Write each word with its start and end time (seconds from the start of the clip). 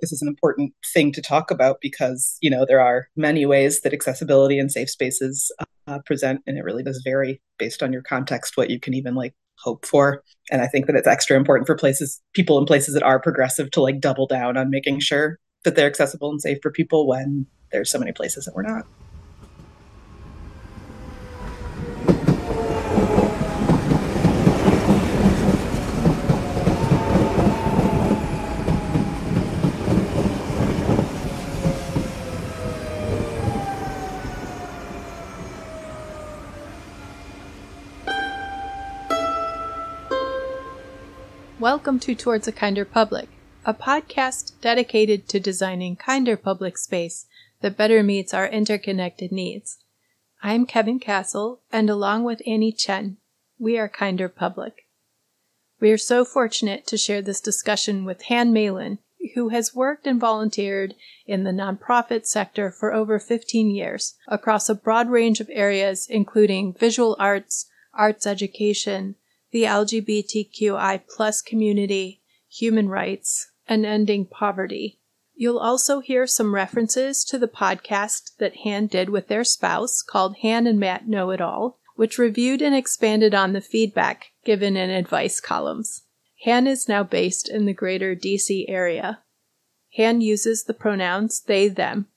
this 0.00 0.12
is 0.12 0.22
an 0.22 0.28
important 0.28 0.72
thing 0.92 1.12
to 1.12 1.22
talk 1.22 1.50
about 1.50 1.78
because, 1.80 2.36
you 2.40 2.50
know, 2.50 2.64
there 2.66 2.80
are 2.80 3.08
many 3.16 3.46
ways 3.46 3.80
that 3.80 3.92
accessibility 3.92 4.58
and 4.58 4.70
safe 4.70 4.90
spaces 4.90 5.50
uh, 5.86 5.98
present, 6.06 6.40
and 6.46 6.58
it 6.58 6.64
really 6.64 6.82
does 6.82 7.00
vary 7.04 7.40
based 7.58 7.82
on 7.82 7.92
your 7.92 8.02
context 8.02 8.56
what 8.56 8.70
you 8.70 8.80
can 8.80 8.94
even 8.94 9.14
like 9.14 9.34
hope 9.58 9.86
for. 9.86 10.22
And 10.50 10.62
I 10.62 10.66
think 10.66 10.86
that 10.86 10.96
it's 10.96 11.06
extra 11.06 11.36
important 11.36 11.66
for 11.66 11.76
places, 11.76 12.20
people 12.34 12.58
in 12.58 12.66
places 12.66 12.94
that 12.94 13.02
are 13.02 13.20
progressive 13.20 13.70
to 13.72 13.82
like 13.82 14.00
double 14.00 14.26
down 14.26 14.56
on 14.56 14.70
making 14.70 15.00
sure 15.00 15.38
that 15.64 15.76
they're 15.76 15.86
accessible 15.86 16.30
and 16.30 16.40
safe 16.40 16.58
for 16.62 16.70
people 16.70 17.06
when 17.06 17.46
there's 17.72 17.90
so 17.90 17.98
many 17.98 18.12
places 18.12 18.44
that 18.44 18.54
we're 18.54 18.62
not. 18.62 18.86
Welcome 41.64 41.98
to 42.00 42.14
Towards 42.14 42.46
a 42.46 42.52
Kinder 42.52 42.84
Public, 42.84 43.26
a 43.64 43.72
podcast 43.72 44.52
dedicated 44.60 45.26
to 45.30 45.40
designing 45.40 45.96
kinder 45.96 46.36
public 46.36 46.76
space 46.76 47.24
that 47.62 47.78
better 47.78 48.02
meets 48.02 48.34
our 48.34 48.46
interconnected 48.46 49.32
needs. 49.32 49.78
I'm 50.42 50.66
Kevin 50.66 51.00
Castle, 51.00 51.62
and 51.72 51.88
along 51.88 52.24
with 52.24 52.42
Annie 52.46 52.70
Chen, 52.70 53.16
we 53.58 53.78
are 53.78 53.88
Kinder 53.88 54.28
Public. 54.28 54.88
We 55.80 55.90
are 55.90 55.96
so 55.96 56.22
fortunate 56.22 56.86
to 56.88 56.98
share 56.98 57.22
this 57.22 57.40
discussion 57.40 58.04
with 58.04 58.24
Han 58.24 58.52
Malyn, 58.52 58.98
who 59.34 59.48
has 59.48 59.74
worked 59.74 60.06
and 60.06 60.20
volunteered 60.20 60.94
in 61.24 61.44
the 61.44 61.50
nonprofit 61.50 62.26
sector 62.26 62.70
for 62.70 62.92
over 62.92 63.18
15 63.18 63.70
years 63.70 64.16
across 64.28 64.68
a 64.68 64.74
broad 64.74 65.08
range 65.08 65.40
of 65.40 65.48
areas, 65.50 66.06
including 66.10 66.74
visual 66.74 67.16
arts, 67.18 67.70
arts 67.94 68.26
education, 68.26 69.14
the 69.54 69.62
LGBTQI 69.62 71.02
plus 71.08 71.40
community, 71.40 72.20
human 72.50 72.88
rights, 72.88 73.52
and 73.68 73.86
ending 73.86 74.26
poverty. 74.26 74.98
You'll 75.32 75.60
also 75.60 76.00
hear 76.00 76.26
some 76.26 76.56
references 76.56 77.24
to 77.26 77.38
the 77.38 77.46
podcast 77.46 78.32
that 78.40 78.56
Han 78.64 78.88
did 78.88 79.10
with 79.10 79.28
their 79.28 79.44
spouse 79.44 80.02
called 80.02 80.38
Han 80.42 80.66
and 80.66 80.80
Matt 80.80 81.06
Know 81.06 81.30
It 81.30 81.40
All, 81.40 81.78
which 81.94 82.18
reviewed 82.18 82.62
and 82.62 82.74
expanded 82.74 83.32
on 83.32 83.52
the 83.52 83.60
feedback 83.60 84.32
given 84.44 84.76
in 84.76 84.90
advice 84.90 85.40
columns. 85.40 86.02
Han 86.44 86.66
is 86.66 86.88
now 86.88 87.04
based 87.04 87.48
in 87.48 87.64
the 87.64 87.72
greater 87.72 88.16
DC 88.16 88.64
area. 88.66 89.20
Han 89.96 90.20
uses 90.20 90.64
the 90.64 90.74
pronouns 90.74 91.40
they, 91.40 91.68
them. 91.68 92.08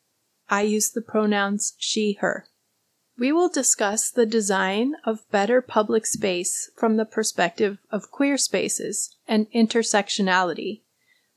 I 0.50 0.64
use 0.64 0.90
the 0.90 1.04
pronouns 1.04 1.76
she, 1.78 2.18
her. 2.20 2.48
We 3.20 3.32
will 3.32 3.50
discuss 3.50 4.12
the 4.12 4.28
design 4.28 4.94
of 5.04 5.30
better 5.32 5.60
public 5.60 6.06
space 6.06 6.70
from 6.76 6.98
the 6.98 7.06
perspective 7.06 7.80
of 7.92 8.12
queer 8.12 8.38
spaces 8.38 9.16
and 9.28 9.48
intersectionality, 9.52 10.82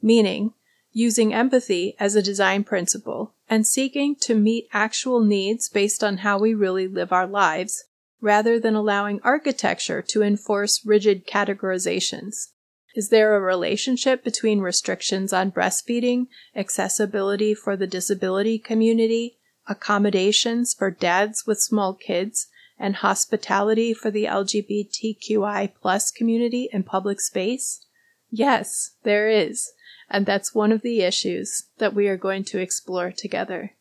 meaning 0.03 0.53
using 0.93 1.33
empathy 1.33 1.97
as 1.99 2.15
a 2.15 2.23
design 2.23 2.65
principle 2.65 3.35
and 3.49 3.67
seeking 3.67 4.15
to 4.17 4.35
meet 4.35 4.69
actual 4.73 5.21
needs 5.21 5.69
based 5.71 6.05
on 6.05 6.19
how 6.19 6.39
we 6.39 6.53
really 6.53 6.87
live 6.87 7.13
our 7.13 7.27
lives, 7.27 7.85
rather 8.21 8.61
than 8.61 8.75
allowing 8.75 9.21
architecture 9.23 10.03
to 10.03 10.23
enforce 10.23 10.85
rigid 10.85 11.27
categorizations. 11.27 12.49
Is 12.95 13.09
there 13.09 13.35
a 13.35 13.41
relationship 13.41 14.23
between 14.23 14.61
restrictions 14.61 15.33
on 15.33 15.53
breastfeeding, 15.53 16.27
accessibility 16.55 17.55
for 17.55 17.77
the 17.77 17.87
disability 17.87 18.59
community, 18.59 19.39
accommodations 19.71 20.75
for 20.75 20.91
dads 20.91 21.47
with 21.47 21.61
small 21.61 21.95
kids, 21.95 22.49
and 22.81 22.97
hospitality 22.97 23.93
for 23.93 24.11
the 24.11 24.25
LGBTQI 24.25 25.73
plus 25.81 26.11
community 26.11 26.69
in 26.73 26.83
public 26.83 27.21
space? 27.21 27.85
Yes, 28.31 28.93
there 29.03 29.29
is, 29.29 29.73
and 30.09 30.25
that's 30.25 30.55
one 30.55 30.73
of 30.73 30.83
the 30.83 31.03
issues 31.03 31.65
that 31.79 31.95
we 31.95 32.09
are 32.09 32.17
going 32.17 32.45
to 32.45 32.59
explore 32.59 33.13
together. 33.13 33.73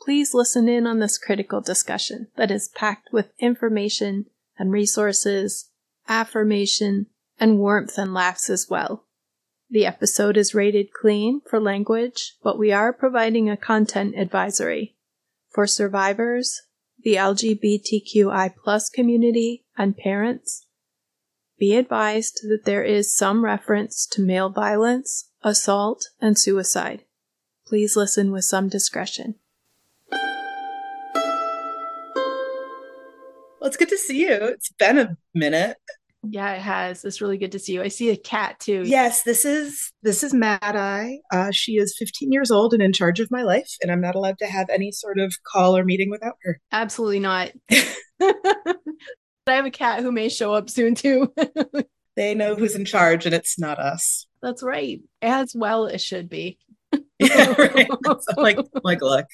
Please 0.00 0.34
listen 0.34 0.68
in 0.68 0.86
on 0.86 0.98
this 0.98 1.16
critical 1.16 1.60
discussion 1.60 2.28
that 2.36 2.50
is 2.50 2.68
packed 2.68 3.08
with 3.12 3.32
information 3.38 4.26
and 4.58 4.70
resources, 4.70 5.70
affirmation, 6.08 7.06
and 7.40 7.58
warmth 7.58 7.96
and 7.96 8.12
laughs 8.12 8.50
as 8.50 8.68
well. 8.68 9.04
The 9.72 9.86
episode 9.86 10.36
is 10.36 10.54
rated 10.54 10.92
clean 10.92 11.40
for 11.48 11.58
language, 11.58 12.34
but 12.42 12.58
we 12.58 12.72
are 12.72 12.92
providing 12.92 13.48
a 13.48 13.56
content 13.56 14.14
advisory. 14.18 14.96
For 15.48 15.66
survivors, 15.66 16.60
the 17.02 17.14
LGBTQI 17.14 18.54
plus 18.62 18.90
community, 18.90 19.64
and 19.78 19.96
parents, 19.96 20.66
be 21.58 21.74
advised 21.74 22.40
that 22.42 22.66
there 22.66 22.84
is 22.84 23.16
some 23.16 23.46
reference 23.46 24.04
to 24.08 24.20
male 24.20 24.50
violence, 24.50 25.30
assault, 25.42 26.10
and 26.20 26.38
suicide. 26.38 27.04
Please 27.66 27.96
listen 27.96 28.30
with 28.30 28.44
some 28.44 28.68
discretion. 28.68 29.36
Well, 33.58 33.68
it's 33.68 33.78
good 33.78 33.88
to 33.88 33.96
see 33.96 34.20
you. 34.20 34.34
It's 34.34 34.70
been 34.72 34.98
a 34.98 35.16
minute. 35.32 35.78
Yeah, 36.24 36.52
it 36.54 36.60
has. 36.60 37.04
It's 37.04 37.20
really 37.20 37.36
good 37.36 37.52
to 37.52 37.58
see 37.58 37.72
you. 37.74 37.82
I 37.82 37.88
see 37.88 38.10
a 38.10 38.16
cat 38.16 38.60
too. 38.60 38.82
Yes, 38.84 39.22
this 39.24 39.44
is 39.44 39.92
this 40.02 40.22
is 40.22 40.32
Mad 40.32 40.60
Eye. 40.62 41.18
Uh, 41.32 41.50
she 41.50 41.72
is 41.72 41.96
15 41.98 42.30
years 42.30 42.50
old 42.50 42.72
and 42.74 42.82
in 42.82 42.92
charge 42.92 43.18
of 43.18 43.30
my 43.30 43.42
life, 43.42 43.70
and 43.82 43.90
I'm 43.90 44.00
not 44.00 44.14
allowed 44.14 44.38
to 44.38 44.46
have 44.46 44.68
any 44.70 44.92
sort 44.92 45.18
of 45.18 45.34
call 45.42 45.76
or 45.76 45.84
meeting 45.84 46.10
without 46.10 46.36
her. 46.42 46.60
Absolutely 46.70 47.20
not. 47.20 47.50
I 49.46 49.54
have 49.54 49.66
a 49.66 49.70
cat 49.70 50.00
who 50.00 50.12
may 50.12 50.28
show 50.28 50.54
up 50.54 50.70
soon 50.70 50.94
too. 50.94 51.32
they 52.16 52.34
know 52.34 52.54
who's 52.54 52.76
in 52.76 52.84
charge, 52.84 53.26
and 53.26 53.34
it's 53.34 53.58
not 53.58 53.78
us. 53.78 54.26
That's 54.40 54.62
right. 54.62 55.00
As 55.20 55.52
well, 55.56 55.86
it 55.86 56.00
should 56.00 56.28
be. 56.28 56.58
yeah, 57.18 57.54
right. 57.58 57.88
So 58.02 58.40
like, 58.40 58.58
like, 58.84 59.00
look, 59.00 59.26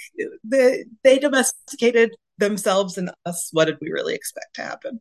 they, 0.44 0.84
they 1.02 1.18
domesticated 1.18 2.14
themselves 2.38 2.96
and 2.96 3.10
us. 3.26 3.50
What 3.52 3.66
did 3.66 3.76
we 3.80 3.90
really 3.90 4.14
expect 4.14 4.54
to 4.54 4.62
happen? 4.62 5.00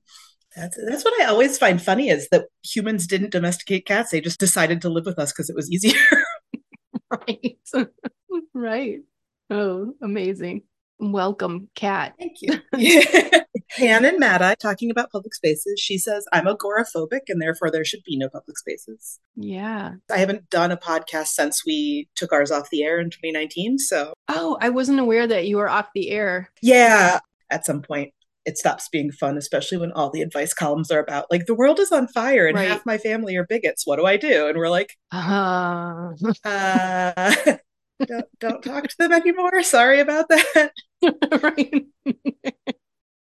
That's 0.57 0.78
that's 0.90 1.06
what 1.06 1.22
I 1.22 1.25
always 1.25 1.57
find 1.57 1.79
funny 1.79 2.09
is 2.09 2.28
that 2.29 2.47
humans 2.63 3.06
didn't 3.06 3.31
domesticate 3.31 3.85
cats; 3.85 4.09
they 4.09 4.22
just 4.22 4.40
decided 4.40 4.81
to 4.81 4.90
live 4.90 5.06
with 5.06 5.19
us 5.19 5.31
because 5.31 5.51
it 5.51 5.56
was 5.56 5.72
easier. 5.72 6.00
right, 7.12 7.57
right. 8.56 9.00
Oh, 9.51 9.94
amazing! 10.01 10.63
Welcome, 11.00 11.69
cat. 11.75 12.16
Thank 12.19 12.41
you. 12.41 12.59
Yeah. 12.75 13.41
Han 13.79 14.06
and 14.06 14.17
Mada 14.17 14.56
talking 14.56 14.90
about 14.90 15.12
public 15.12 15.35
spaces. 15.35 15.79
She 15.79 15.97
says 15.97 16.25
I'm 16.31 16.46
agoraphobic 16.46 17.22
and 17.28 17.41
therefore 17.41 17.69
there 17.69 17.84
should 17.84 18.01
be 18.03 18.16
no 18.16 18.29
public 18.29 18.57
spaces. 18.57 19.19
Yeah. 19.35 19.96
I 20.09 20.17
haven't 20.17 20.50
done 20.50 20.72
a 20.72 20.78
podcast 20.78 21.28
since 21.28 21.66
we 21.66 22.07
took 22.16 22.31
ours 22.31 22.50
off 22.50 22.69
the 22.69 22.84
air 22.84 23.00
in 23.00 23.09
2019. 23.09 23.78
So 23.78 24.13
Oh, 24.29 24.57
I 24.62 24.69
wasn't 24.69 25.00
aware 25.01 25.28
that 25.28 25.47
you 25.47 25.57
were 25.57 25.69
off 25.69 25.90
the 25.94 26.12
air. 26.12 26.50
Yeah. 26.62 27.19
At 27.51 27.66
some 27.66 27.81
point 27.81 28.13
it 28.47 28.58
stops 28.58 28.88
being 28.88 29.12
fun, 29.12 29.38
especially 29.38 29.78
when 29.78 29.91
all 29.91 30.09
the 30.09 30.22
advice 30.22 30.53
columns 30.53 30.90
are 30.90 31.00
about 31.00 31.25
like 31.30 31.46
the 31.46 31.53
world 31.53 31.80
is 31.80 31.91
on 31.91 32.08
fire 32.08 32.47
and 32.47 32.56
right. 32.56 32.69
half 32.69 32.85
my 32.85 32.97
family 32.97 33.35
are 33.35 33.46
bigots. 33.46 33.85
What 33.85 33.97
do 33.97 34.06
I 34.06 34.16
do? 34.16 34.47
And 34.47 34.58
we're 34.58 34.69
like, 34.69 34.97
uh, 35.12 36.13
uh 36.46 37.58
don't 38.06 38.25
don't 38.40 38.63
talk 38.63 38.88
to 38.88 38.96
them 38.97 39.12
anymore. 39.12 39.62
Sorry 39.63 40.00
about 40.00 40.30
that. 40.30 40.72
right. 41.44 41.85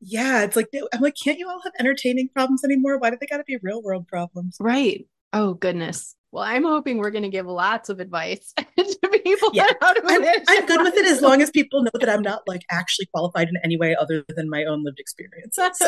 yeah, 0.01 0.45
it's 0.45 0.55
like 0.55 0.69
I'm 0.93 1.01
like, 1.01 1.17
can't 1.23 1.39
you 1.39 1.49
all 1.49 1.61
have 1.65 1.73
entertaining 1.81 2.29
problems 2.29 2.63
anymore? 2.65 2.99
Why 2.99 3.11
do 3.11 3.17
they 3.21 3.27
got 3.27 3.39
to 3.39 3.45
be 3.45 3.59
real 3.63 3.83
world 3.83 4.07
problems? 4.07 4.57
Right. 4.61 5.07
Oh 5.33 5.55
goodness. 5.55 6.15
Well, 6.37 6.45
I'm 6.45 6.65
hoping 6.65 6.99
we're 6.99 7.13
going 7.13 7.23
to 7.23 7.31
give 7.31 7.47
lots 7.47 7.89
of 7.89 7.99
advice 7.99 8.53
to 8.59 9.21
people. 9.25 9.49
Yeah, 9.55 9.71
I'm, 9.81 9.97
I'm, 10.07 10.67
good 10.67 10.83
with 10.83 10.95
it 10.95 11.07
as 11.07 11.23
long 11.23 11.41
as 11.41 11.49
people 11.49 11.83
know 11.83 11.91
that 11.95 12.11
I'm 12.11 12.21
not 12.21 12.43
like 12.47 12.61
actually 12.71 13.07
qualified 13.07 13.49
in 13.49 13.55
any 13.65 13.79
way 13.79 13.97
other 13.97 14.23
than 14.29 14.51
my 14.51 14.67
own 14.67 14.85
lived 14.85 15.01
experiences. 15.01 15.81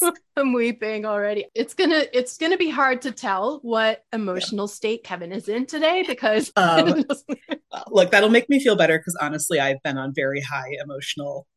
I'm 0.36 0.52
weeping 0.52 1.06
already. 1.06 1.46
It's 1.56 1.74
gonna 1.74 2.04
it's 2.12 2.38
gonna 2.38 2.56
be 2.56 2.70
hard 2.70 3.02
to 3.02 3.10
tell 3.10 3.58
what 3.62 4.04
emotional 4.12 4.66
yeah. 4.66 4.74
state 4.74 5.02
Kevin 5.02 5.32
is 5.32 5.48
in 5.48 5.66
today 5.66 6.04
because 6.06 6.52
um, 6.54 7.02
look, 7.88 8.12
that'll 8.12 8.28
make 8.28 8.48
me 8.48 8.62
feel 8.62 8.76
better 8.76 8.96
because 8.96 9.18
honestly, 9.20 9.58
I've 9.58 9.82
been 9.82 9.98
on 9.98 10.14
very 10.14 10.40
high 10.40 10.70
emotional 10.80 11.48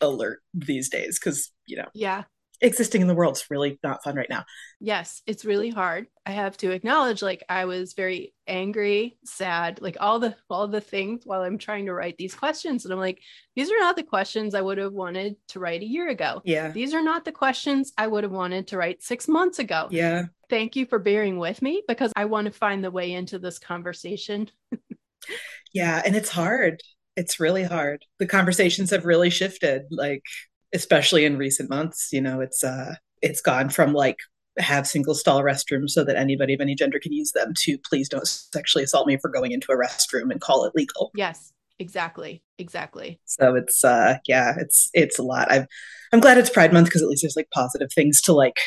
alert 0.00 0.42
these 0.54 0.88
days 0.88 1.18
because 1.18 1.50
you 1.66 1.76
know 1.76 1.88
yeah 1.92 2.22
existing 2.60 3.00
in 3.00 3.06
the 3.08 3.14
world 3.14 3.36
is 3.36 3.50
really 3.50 3.78
not 3.82 4.02
fun 4.02 4.16
right 4.16 4.28
now. 4.28 4.44
Yes, 4.80 5.22
it's 5.26 5.44
really 5.44 5.70
hard. 5.70 6.06
I 6.26 6.32
have 6.32 6.56
to 6.58 6.70
acknowledge 6.70 7.22
like 7.22 7.42
I 7.48 7.64
was 7.64 7.94
very 7.94 8.34
angry, 8.46 9.18
sad, 9.24 9.80
like 9.80 9.96
all 10.00 10.18
the 10.18 10.36
all 10.48 10.68
the 10.68 10.80
things 10.80 11.22
while 11.24 11.42
I'm 11.42 11.58
trying 11.58 11.86
to 11.86 11.94
write 11.94 12.16
these 12.18 12.34
questions 12.34 12.84
and 12.84 12.92
I'm 12.92 13.00
like 13.00 13.20
these 13.56 13.70
are 13.70 13.78
not 13.78 13.96
the 13.96 14.02
questions 14.02 14.54
I 14.54 14.60
would 14.60 14.78
have 14.78 14.92
wanted 14.92 15.36
to 15.48 15.60
write 15.60 15.82
a 15.82 15.86
year 15.86 16.08
ago. 16.08 16.42
Yeah. 16.44 16.70
These 16.70 16.94
are 16.94 17.02
not 17.02 17.24
the 17.24 17.32
questions 17.32 17.92
I 17.98 18.06
would 18.06 18.24
have 18.24 18.32
wanted 18.32 18.68
to 18.68 18.76
write 18.76 19.02
6 19.02 19.28
months 19.28 19.58
ago. 19.58 19.88
Yeah. 19.90 20.26
Thank 20.48 20.76
you 20.76 20.86
for 20.86 20.98
bearing 20.98 21.38
with 21.38 21.62
me 21.62 21.82
because 21.86 22.12
I 22.16 22.24
want 22.24 22.46
to 22.46 22.52
find 22.52 22.82
the 22.82 22.90
way 22.90 23.12
into 23.12 23.38
this 23.38 23.58
conversation. 23.58 24.50
Yeah, 25.72 26.02
and 26.04 26.16
it's 26.16 26.30
hard. 26.30 26.82
It's 27.16 27.40
really 27.40 27.64
hard. 27.64 28.04
The 28.18 28.26
conversations 28.26 28.90
have 28.90 29.04
really 29.04 29.30
shifted, 29.30 29.82
like 29.90 30.22
especially 30.74 31.24
in 31.24 31.36
recent 31.36 31.70
months. 31.70 32.08
You 32.12 32.20
know, 32.20 32.40
it's 32.40 32.62
uh 32.64 32.94
it's 33.22 33.40
gone 33.40 33.68
from 33.68 33.92
like 33.92 34.18
have 34.58 34.86
single 34.86 35.14
stall 35.14 35.42
restrooms 35.42 35.90
so 35.90 36.04
that 36.04 36.16
anybody 36.16 36.54
of 36.54 36.60
any 36.60 36.74
gender 36.74 36.98
can 36.98 37.12
use 37.12 37.32
them 37.32 37.52
to 37.56 37.78
please 37.78 38.08
don't 38.08 38.26
sexually 38.26 38.84
assault 38.84 39.06
me 39.06 39.16
for 39.16 39.30
going 39.30 39.52
into 39.52 39.72
a 39.72 39.76
restroom 39.76 40.30
and 40.30 40.40
call 40.40 40.64
it 40.64 40.74
legal. 40.74 41.10
Yes, 41.14 41.52
exactly. 41.78 42.42
Exactly. 42.58 43.20
So 43.26 43.54
it's 43.54 43.84
uh 43.84 44.18
yeah, 44.26 44.54
it's 44.58 44.90
it's 44.92 45.18
a 45.18 45.22
lot. 45.22 45.50
I'm 45.50 45.66
I'm 46.12 46.20
glad 46.20 46.38
it's 46.38 46.50
Pride 46.50 46.72
month 46.72 46.88
because 46.88 47.02
at 47.02 47.08
least 47.08 47.22
there's 47.22 47.36
like 47.36 47.50
positive 47.52 47.92
things 47.92 48.20
to 48.22 48.32
like 48.32 48.58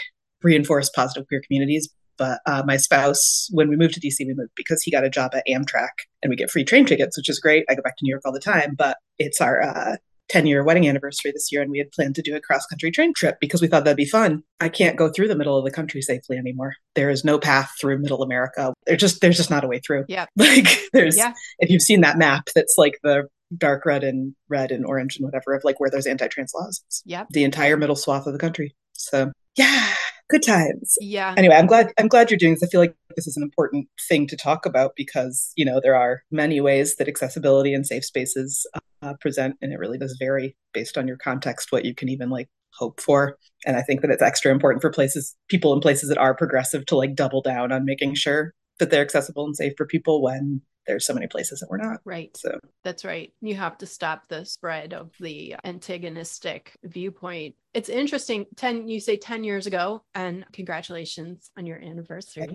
reinforce 0.42 0.90
positive 0.90 1.28
queer 1.28 1.42
communities. 1.46 1.90
But 2.18 2.42
uh, 2.46 2.62
my 2.66 2.78
spouse, 2.78 3.50
when 3.52 3.70
we 3.70 3.76
moved 3.76 3.96
to 3.96 4.00
DC, 4.00 4.20
we 4.20 4.36
moved 4.36 4.52
because 4.56 4.84
he 4.84 4.92
got 4.92 5.04
a 5.04 5.10
job 5.10 5.32
at 5.34 5.44
Amtrak 5.50 5.90
and 6.22 6.30
we 6.30 6.36
get 6.36 6.52
free 6.52 6.64
train 6.64 6.86
tickets, 6.86 7.18
which 7.18 7.28
is 7.28 7.40
great. 7.40 7.66
I 7.70 7.76
go 7.76 7.82
back 7.82 7.98
to 7.98 8.04
New 8.04 8.12
York 8.12 8.22
all 8.24 8.32
the 8.32 8.40
time, 8.40 8.76
but 8.78 8.98
it's 9.18 9.42
our 9.42 9.62
uh, 9.62 9.96
10 10.30 10.48
year 10.48 10.64
wedding 10.64 10.88
anniversary 10.88 11.32
this 11.32 11.52
year 11.52 11.62
and 11.62 11.70
we 11.70 11.78
had 11.78 11.92
planned 11.92 12.16
to 12.16 12.22
do 12.22 12.36
a 12.36 12.42
cross 12.42 12.66
country 12.66 12.92
train 12.92 13.14
trip 13.14 13.38
because 13.40 13.62
we 13.62 13.68
thought 13.68 13.84
that'd 13.84 13.98
be 13.98 14.06
fun. 14.06 14.44
I 14.60 14.70
can't 14.70 14.98
go 14.98 15.10
through 15.10 15.28
the 15.28 15.36
middle 15.36 15.58
of 15.58 15.66
the 15.66 15.72
country 15.72 16.02
safely 16.02 16.38
anymore. 16.38 16.74
There 16.96 17.10
is 17.10 17.24
no 17.24 17.38
path 17.38 17.72
through 17.80 18.00
middle 18.00 18.24
America. 18.24 18.74
There's 18.86 19.02
just 19.02 19.22
there's 19.22 19.38
just 19.38 19.50
not 19.50 19.64
a 19.64 19.68
way 19.68 19.80
through. 19.80 20.06
Yeah. 20.08 20.26
Like 20.38 20.68
there's 20.92 21.18
yeah. 21.18 21.34
if 21.60 21.70
you've 21.70 21.82
seen 21.82 22.02
that 22.02 22.18
map 22.18 22.50
that's 22.54 22.76
like 22.78 23.00
the 23.02 23.28
dark 23.58 23.86
red 23.86 24.04
and 24.04 24.36
red 24.50 24.72
and 24.72 24.86
orange 24.86 25.16
and 25.16 25.26
whatever 25.26 25.54
of 25.54 25.64
like 25.64 25.80
where 25.80 25.90
there's 25.90 26.06
anti-trans 26.06 26.54
laws. 26.54 26.84
Yeah. 27.06 27.26
The 27.30 27.44
entire 27.44 27.78
middle 27.78 27.96
swath 27.96 28.28
of 28.28 28.34
the 28.34 28.40
country. 28.40 28.76
So 28.94 29.32
yeah, 29.58 29.94
good 30.34 30.44
times. 30.44 30.98
Yeah. 31.00 31.34
Anyway, 31.38 31.56
I'm 31.56 31.68
glad 31.68 31.94
I'm 32.00 32.08
glad 32.08 32.30
you're 32.30 32.38
doing 32.38 32.54
this. 32.54 32.64
I 32.64 32.68
feel 32.68 32.82
like 32.82 32.96
this 33.16 33.28
is 33.28 33.38
an 33.38 33.44
important 33.44 33.88
thing 34.10 34.28
to 34.28 34.36
talk 34.36 34.66
about 34.66 34.94
because 34.96 35.52
you 35.56 35.64
know 35.64 35.80
there 35.82 35.96
are 35.96 36.24
many 36.32 36.60
ways 36.60 36.96
that 36.96 37.08
accessibility 37.08 37.74
and 37.74 37.86
safe 37.86 38.04
spaces 38.04 38.66
uh, 39.02 39.14
present, 39.22 39.56
and 39.62 39.72
it 39.72 39.80
really 39.80 39.98
does 39.98 40.18
vary 40.20 40.56
based 40.74 40.98
on 40.98 41.08
your 41.08 41.18
context 41.18 41.72
what 41.72 41.86
you 41.86 41.94
can 41.94 42.10
even 42.10 42.30
like 42.30 42.50
hope 42.74 43.00
for. 43.00 43.38
And 43.66 43.78
I 43.78 43.84
think 43.84 44.02
that 44.02 44.10
it's 44.10 44.22
extra 44.22 44.52
important 44.52 44.82
for 44.82 44.90
places, 44.90 45.36
people 45.48 45.74
in 45.74 45.80
places 45.80 46.10
that 46.10 46.18
are 46.18 46.36
progressive, 46.36 46.86
to 46.88 46.98
like 46.98 47.16
double 47.16 47.42
down 47.42 47.72
on 47.72 47.86
making 47.86 48.16
sure 48.16 48.54
that 48.80 48.90
they're 48.90 49.04
accessible 49.04 49.46
and 49.46 49.56
safe 49.56 49.74
for 49.78 49.86
people 49.86 50.24
when 50.24 50.62
there's 50.88 51.06
so 51.06 51.14
many 51.14 51.28
places 51.28 51.60
that 51.60 51.70
we're 51.70 51.78
not. 51.78 52.00
Right. 52.06 52.36
So 52.36 52.60
that's 52.84 53.06
right. 53.06 53.34
You 53.42 53.56
have 53.56 53.78
to 53.80 53.86
stop 53.86 54.28
the 54.28 54.46
spread 54.46 54.94
of 54.94 55.12
the 55.20 55.56
antagonistic 55.64 56.78
viewpoint. 56.84 57.56
It's 57.74 57.90
interesting. 57.90 58.46
10, 58.56 58.88
you 58.88 59.00
say 59.00 59.18
10 59.18 59.44
years 59.44 59.68
ago, 59.68 60.04
and 60.14 60.46
congratulations 60.52 61.52
on 61.58 61.66
your 61.66 61.78
anniversary. 61.78 62.48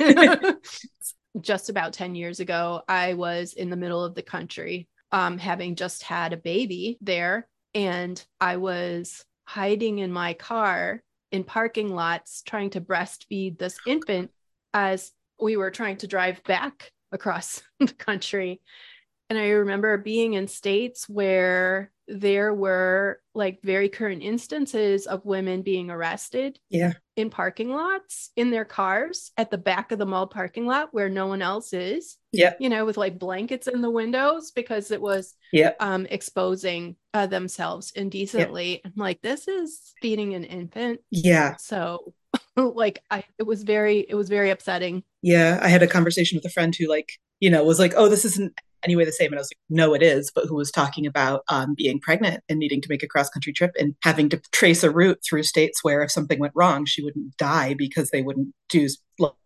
just 1.40 1.68
about 1.68 1.92
10 1.92 2.14
years 2.14 2.40
ago, 2.40 2.82
I 2.88 3.14
was 3.14 3.54
in 3.54 3.70
the 3.70 3.76
middle 3.76 4.04
of 4.04 4.14
the 4.14 4.22
country, 4.22 4.88
um, 5.12 5.38
having 5.38 5.76
just 5.76 6.02
had 6.02 6.32
a 6.32 6.38
baby 6.38 6.98
there. 7.00 7.48
And 7.74 8.22
I 8.40 8.56
was 8.56 9.24
hiding 9.44 9.98
in 9.98 10.12
my 10.12 10.34
car 10.34 11.02
in 11.32 11.44
parking 11.44 11.94
lots 11.94 12.42
trying 12.42 12.70
to 12.70 12.80
breastfeed 12.80 13.58
this 13.58 13.78
infant 13.86 14.30
as 14.74 15.12
we 15.40 15.56
were 15.56 15.70
trying 15.70 15.96
to 15.98 16.06
drive 16.06 16.42
back 16.44 16.92
across 17.12 17.62
the 17.80 17.88
country. 17.88 18.60
And 19.28 19.38
I 19.38 19.50
remember 19.50 19.96
being 19.96 20.34
in 20.34 20.48
states 20.48 21.08
where 21.08 21.92
there 22.08 22.52
were 22.52 23.20
like 23.34 23.60
very 23.62 23.88
current 23.88 24.22
instances 24.22 25.06
of 25.06 25.24
women 25.24 25.62
being 25.62 25.88
arrested 25.88 26.58
yeah. 26.68 26.94
in 27.14 27.30
parking 27.30 27.70
lots 27.70 28.30
in 28.34 28.50
their 28.50 28.64
cars 28.64 29.30
at 29.36 29.52
the 29.52 29.58
back 29.58 29.92
of 29.92 30.00
the 30.00 30.06
mall 30.06 30.26
parking 30.26 30.66
lot 30.66 30.92
where 30.92 31.08
no 31.08 31.28
one 31.28 31.40
else 31.40 31.72
is. 31.72 32.16
Yeah. 32.32 32.54
You 32.58 32.68
know, 32.68 32.84
with 32.84 32.96
like 32.96 33.20
blankets 33.20 33.68
in 33.68 33.80
the 33.80 33.90
windows 33.90 34.50
because 34.50 34.90
it 34.90 35.00
was 35.00 35.36
yeah. 35.52 35.72
um, 35.78 36.06
exposing 36.10 36.96
uh, 37.14 37.28
themselves 37.28 37.92
indecently. 37.92 38.80
Yeah. 38.84 38.90
I'm 38.90 39.00
like, 39.00 39.22
this 39.22 39.46
is 39.46 39.94
feeding 40.02 40.34
an 40.34 40.42
infant. 40.42 41.00
Yeah. 41.10 41.54
So 41.56 42.12
like 42.56 43.00
I 43.10 43.24
it 43.38 43.44
was 43.44 43.62
very 43.62 44.06
it 44.08 44.14
was 44.14 44.28
very 44.28 44.50
upsetting. 44.50 45.02
Yeah, 45.22 45.58
I 45.62 45.68
had 45.68 45.82
a 45.82 45.86
conversation 45.86 46.36
with 46.36 46.44
a 46.44 46.50
friend 46.50 46.74
who 46.74 46.88
like, 46.88 47.12
you 47.40 47.50
know, 47.50 47.64
was 47.64 47.78
like, 47.78 47.94
"Oh, 47.96 48.08
this 48.08 48.24
isn't 48.24 48.54
anyway 48.84 49.04
the 49.04 49.12
same." 49.12 49.28
And 49.32 49.38
I 49.38 49.40
was 49.40 49.50
like, 49.50 49.58
"No, 49.68 49.94
it 49.94 50.02
is," 50.02 50.30
but 50.34 50.46
who 50.46 50.56
was 50.56 50.70
talking 50.70 51.06
about 51.06 51.42
um, 51.48 51.74
being 51.74 52.00
pregnant 52.00 52.42
and 52.48 52.58
needing 52.58 52.80
to 52.82 52.88
make 52.88 53.02
a 53.02 53.08
cross 53.08 53.28
country 53.28 53.52
trip 53.52 53.72
and 53.78 53.94
having 54.02 54.28
to 54.30 54.40
trace 54.52 54.82
a 54.82 54.90
route 54.90 55.20
through 55.24 55.42
states 55.44 55.82
where 55.82 56.02
if 56.02 56.10
something 56.10 56.38
went 56.38 56.52
wrong, 56.54 56.84
she 56.84 57.02
wouldn't 57.02 57.36
die 57.36 57.74
because 57.74 58.10
they 58.10 58.22
wouldn't 58.22 58.54
do 58.68 58.88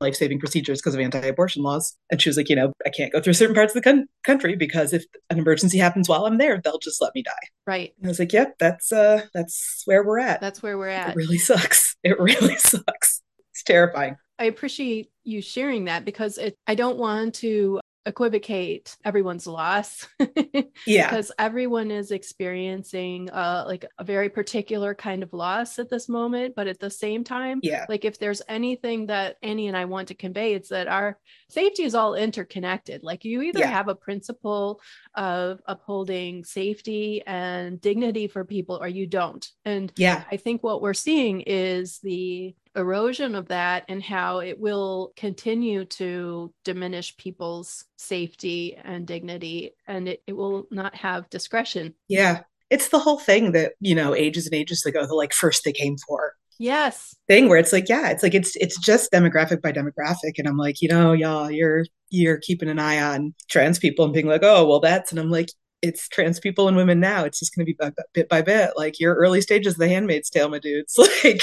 life 0.01 0.15
saving 0.15 0.39
procedures 0.39 0.81
because 0.81 0.95
of 0.95 1.01
anti 1.01 1.19
abortion 1.19 1.63
laws. 1.63 1.97
And 2.11 2.21
she 2.21 2.29
was 2.29 2.37
like, 2.37 2.49
"You 2.49 2.57
know, 2.57 2.73
I 2.87 2.91
can't 2.91 3.13
go 3.13 3.21
through 3.21 3.35
certain 3.35 3.55
parts 3.55 3.75
of 3.75 3.83
the 3.83 3.91
con- 3.91 4.07
country 4.25 4.57
because 4.57 4.93
if 4.93 5.05
an 5.31 5.39
emergency 5.39 5.79
happens 5.79 6.09
while 6.09 6.27
I'm 6.27 6.39
there, 6.39 6.61
they'll 6.63 6.79
just 6.79 7.03
let 7.03 7.15
me 7.15 7.23
die." 7.23 7.33
Right. 7.67 7.95
And 7.99 8.07
I 8.07 8.09
was 8.09 8.19
like, 8.19 8.33
"Yep, 8.33 8.57
that's 8.59 8.93
uh, 8.93 9.23
that's 9.35 9.83
where 9.85 10.05
we're 10.05 10.21
at. 10.21 10.41
That's 10.41 10.63
where 10.63 10.79
we're 10.79 10.89
at. 10.89 11.11
It 11.11 11.17
really 11.17 11.39
sucks. 11.39 11.97
It 12.03 12.19
really 12.19 12.57
sucks." 12.59 13.23
It's 13.53 13.63
terrifying. 13.63 14.17
I 14.39 14.45
appreciate 14.45 15.11
you 15.23 15.41
sharing 15.41 15.85
that 15.85 16.05
because 16.05 16.39
it, 16.39 16.57
I 16.67 16.75
don't 16.75 16.99
want 16.99 17.35
to 17.37 17.81
equivocate 18.07 18.97
everyone's 19.05 19.47
loss. 19.47 20.07
yeah. 20.87 21.09
Because 21.09 21.33
everyone 21.39 21.91
is 21.91 22.11
experiencing 22.11 23.31
uh 23.31 23.65
like 23.67 23.87
a 23.99 24.05
very 24.05 24.29
particular 24.29 24.95
kind 24.95 25.23
of 25.23 25.33
loss 25.33 25.79
at 25.79 25.91
this 25.91 26.09
moment. 26.09 26.55
But 26.55 26.67
at 26.67 26.81
the 26.81 26.91
same 26.91 27.25
time, 27.25 27.61
yeah, 27.63 27.87
like 27.89 28.05
if 28.05 28.19
there's 28.19 28.43
anything 28.49 29.07
that 29.07 29.37
Annie 29.43 29.69
and 29.69 29.77
I 29.77 29.87
want 29.87 30.09
to 30.09 30.15
convey, 30.15 30.55
it's 30.55 30.69
that 30.69 30.89
our 30.89 31.19
safety 31.49 31.85
is 31.85 31.95
all 31.95 32.15
interconnected. 32.15 33.03
Like 33.03 33.25
you 33.25 33.43
either 33.43 33.61
yeah. 33.61 33.69
have 33.69 33.89
a 33.89 33.95
principle 33.95 34.81
of 35.15 35.61
upholding 35.67 36.45
safety 36.45 37.23
and 37.27 37.81
dignity 37.81 38.29
for 38.29 38.45
people 38.45 38.79
or 38.81 38.89
you 38.89 39.07
don't. 39.07 39.47
And 39.65 39.93
yeah, 39.97 40.25
I 40.31 40.37
think 40.37 40.63
what 40.63 40.83
we're 40.83 40.95
seeing 40.95 41.41
is 41.43 41.99
the 42.01 42.55
erosion 42.77 43.35
of 43.35 43.49
that 43.49 43.85
and 43.89 44.03
how 44.03 44.39
it 44.39 44.59
will 44.59 45.13
continue 45.17 45.85
to 45.85 46.53
diminish 46.65 47.17
people's 47.17 47.85
safety 47.97 48.77
and 48.83 49.07
dignity 49.07 49.73
and 49.87 50.09
it, 50.09 50.23
it 50.27 50.33
will 50.33 50.67
not 50.71 50.95
have 50.95 51.31
discretion. 51.31 51.95
Yeah. 52.09 52.43
It's 52.71 52.89
the 52.89 52.99
whole 52.99 53.19
thing 53.19 53.53
that 53.53 53.73
you 53.81 53.95
know 53.95 54.15
ages 54.15 54.47
and 54.47 54.55
ages 54.55 54.85
ago 54.85 55.07
the 55.07 55.15
like 55.15 55.33
first 55.33 55.65
they 55.65 55.73
came 55.73 55.97
for. 55.99 56.35
Yes. 56.59 57.15
Thing 57.29 57.49
where 57.49 57.59
it's 57.59 57.73
like 57.73 57.89
yeah 57.89 58.11
it's 58.11 58.23
like 58.23 58.35
it's 58.35 58.57
it's 58.57 58.79
just 58.79 59.13
demographic 59.13 59.61
by 59.61 59.73
demographic 59.73 60.39
and 60.39 60.47
i'm 60.47 60.57
like 60.57 60.81
you 60.81 60.89
know 60.89 61.13
y'all 61.13 61.51
you're 61.51 61.85
you're 62.11 62.39
keeping 62.39 62.69
an 62.69 62.79
eye 62.79 63.01
on 63.01 63.35
trans 63.49 63.79
people 63.79 64.05
and 64.05 64.15
being 64.15 64.29
like 64.29 64.43
oh 64.45 64.65
well 64.65 64.81
that's 64.81 65.11
and 65.11 65.21
i'm 65.21 65.31
like 65.31 65.49
it's 65.85 66.09
trans 66.09 66.41
people 66.41 66.67
and 66.67 66.79
women 66.79 66.99
now. 66.99 67.25
It's 67.25 67.39
just 67.39 67.55
going 67.55 67.67
to 67.67 67.71
be 67.71 67.91
bit 68.15 68.29
by 68.31 68.41
bit. 68.41 68.71
Like 68.75 68.99
your 68.99 69.15
early 69.17 69.43
stages 69.43 69.75
of 69.75 69.81
the 69.81 69.89
handmaid's 69.89 70.31
tale 70.31 70.49
my 70.49 70.59
dudes. 70.59 70.99
Like 71.23 71.43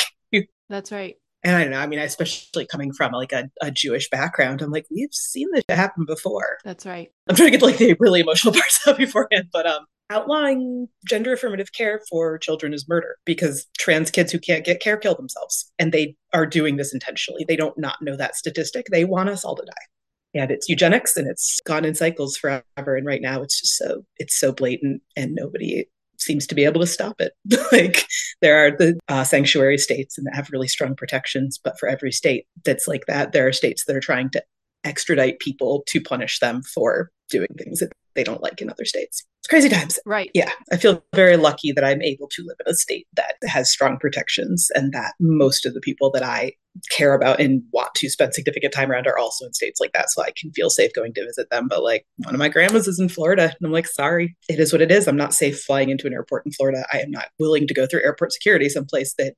that's 0.69 0.91
right 0.91 1.17
and 1.43 1.55
I 1.55 1.63
don't 1.63 1.71
know, 1.71 1.79
I 1.79 1.87
mean, 1.87 1.99
especially 1.99 2.65
coming 2.65 2.93
from 2.93 3.13
like 3.13 3.31
a, 3.31 3.49
a 3.61 3.71
Jewish 3.71 4.09
background, 4.09 4.61
I'm 4.61 4.71
like, 4.71 4.85
we've 4.91 5.13
seen 5.13 5.47
this 5.53 5.63
happen 5.69 6.05
before. 6.05 6.57
That's 6.63 6.85
right. 6.85 7.11
I'm 7.27 7.35
trying 7.35 7.51
to 7.51 7.57
get 7.57 7.65
like 7.65 7.77
the 7.77 7.95
really 7.99 8.19
emotional 8.19 8.53
parts 8.59 8.79
out 8.87 8.97
beforehand, 8.97 9.47
but 9.51 9.65
um, 9.65 9.85
outlawing 10.11 10.87
gender 11.07 11.33
affirmative 11.33 11.73
care 11.73 12.01
for 12.09 12.37
children 12.37 12.73
is 12.73 12.87
murder 12.87 13.17
because 13.25 13.67
trans 13.79 14.11
kids 14.11 14.31
who 14.31 14.39
can't 14.39 14.65
get 14.65 14.81
care 14.81 14.97
kill 14.97 15.15
themselves, 15.15 15.71
and 15.79 15.91
they 15.91 16.15
are 16.33 16.45
doing 16.45 16.77
this 16.77 16.93
intentionally. 16.93 17.43
They 17.47 17.55
don't 17.55 17.77
not 17.77 18.01
know 18.01 18.15
that 18.15 18.35
statistic. 18.35 18.87
They 18.91 19.05
want 19.05 19.29
us 19.29 19.43
all 19.43 19.55
to 19.55 19.65
die, 19.65 20.39
and 20.39 20.51
it's 20.51 20.69
eugenics, 20.69 21.17
and 21.17 21.27
it's 21.27 21.59
gone 21.65 21.85
in 21.85 21.95
cycles 21.95 22.37
forever. 22.37 22.95
And 22.95 23.05
right 23.05 23.21
now, 23.21 23.41
it's 23.41 23.59
just 23.59 23.77
so 23.77 24.03
it's 24.17 24.37
so 24.37 24.51
blatant, 24.51 25.01
and 25.15 25.33
nobody 25.33 25.85
seems 26.21 26.47
to 26.47 26.55
be 26.55 26.65
able 26.65 26.81
to 26.81 26.87
stop 26.87 27.19
it. 27.19 27.33
like 27.71 28.05
there 28.41 28.65
are 28.65 28.71
the 28.71 28.99
uh, 29.07 29.23
sanctuary 29.23 29.77
states 29.77 30.17
and 30.17 30.27
that 30.27 30.35
have 30.35 30.49
really 30.51 30.67
strong 30.67 30.95
protections, 30.95 31.59
but 31.63 31.79
for 31.79 31.87
every 31.87 32.11
state 32.11 32.45
that's 32.65 32.87
like 32.87 33.05
that, 33.07 33.31
there 33.31 33.47
are 33.47 33.53
states 33.53 33.85
that 33.85 33.95
are 33.95 34.01
trying 34.01 34.29
to 34.31 34.43
extradite 34.83 35.39
people 35.39 35.83
to 35.87 36.01
punish 36.01 36.39
them 36.39 36.61
for 36.63 37.11
doing 37.29 37.47
things 37.57 37.79
that 37.79 37.91
they 38.15 38.23
don't 38.23 38.41
like 38.41 38.61
in 38.61 38.69
other 38.69 38.85
states. 38.85 39.25
It's 39.39 39.47
crazy 39.47 39.69
times. 39.69 39.99
Right. 40.05 40.29
Yeah. 40.33 40.51
I 40.71 40.77
feel 40.77 41.03
very 41.15 41.37
lucky 41.37 41.71
that 41.71 41.83
I'm 41.83 42.01
able 42.01 42.27
to 42.27 42.43
live 42.45 42.57
in 42.65 42.71
a 42.71 42.75
state 42.75 43.07
that 43.15 43.35
has 43.43 43.71
strong 43.71 43.97
protections 43.97 44.69
and 44.75 44.93
that 44.93 45.13
most 45.19 45.65
of 45.65 45.73
the 45.73 45.81
people 45.81 46.11
that 46.11 46.23
I 46.23 46.53
care 46.89 47.13
about 47.13 47.39
and 47.39 47.63
want 47.73 47.93
to 47.95 48.09
spend 48.09 48.33
significant 48.33 48.73
time 48.73 48.91
around 48.91 49.07
are 49.07 49.17
also 49.17 49.45
in 49.45 49.53
states 49.53 49.79
like 49.79 49.93
that. 49.93 50.11
So 50.11 50.21
I 50.21 50.31
can 50.39 50.51
feel 50.51 50.69
safe 50.69 50.93
going 50.93 51.13
to 51.15 51.25
visit 51.25 51.49
them. 51.49 51.67
But 51.67 51.83
like 51.83 52.05
one 52.17 52.35
of 52.35 52.39
my 52.39 52.49
grandmas 52.49 52.87
is 52.87 52.99
in 52.99 53.09
Florida. 53.09 53.43
And 53.43 53.65
I'm 53.65 53.71
like, 53.71 53.87
sorry, 53.87 54.35
it 54.47 54.59
is 54.59 54.71
what 54.71 54.81
it 54.81 54.91
is. 54.91 55.07
I'm 55.07 55.17
not 55.17 55.33
safe 55.33 55.61
flying 55.61 55.89
into 55.89 56.07
an 56.07 56.13
airport 56.13 56.45
in 56.45 56.51
Florida. 56.51 56.85
I 56.93 56.99
am 56.99 57.11
not 57.11 57.29
willing 57.39 57.67
to 57.67 57.73
go 57.73 57.87
through 57.87 58.03
airport 58.03 58.33
security 58.33 58.69
someplace 58.69 59.15
that 59.17 59.33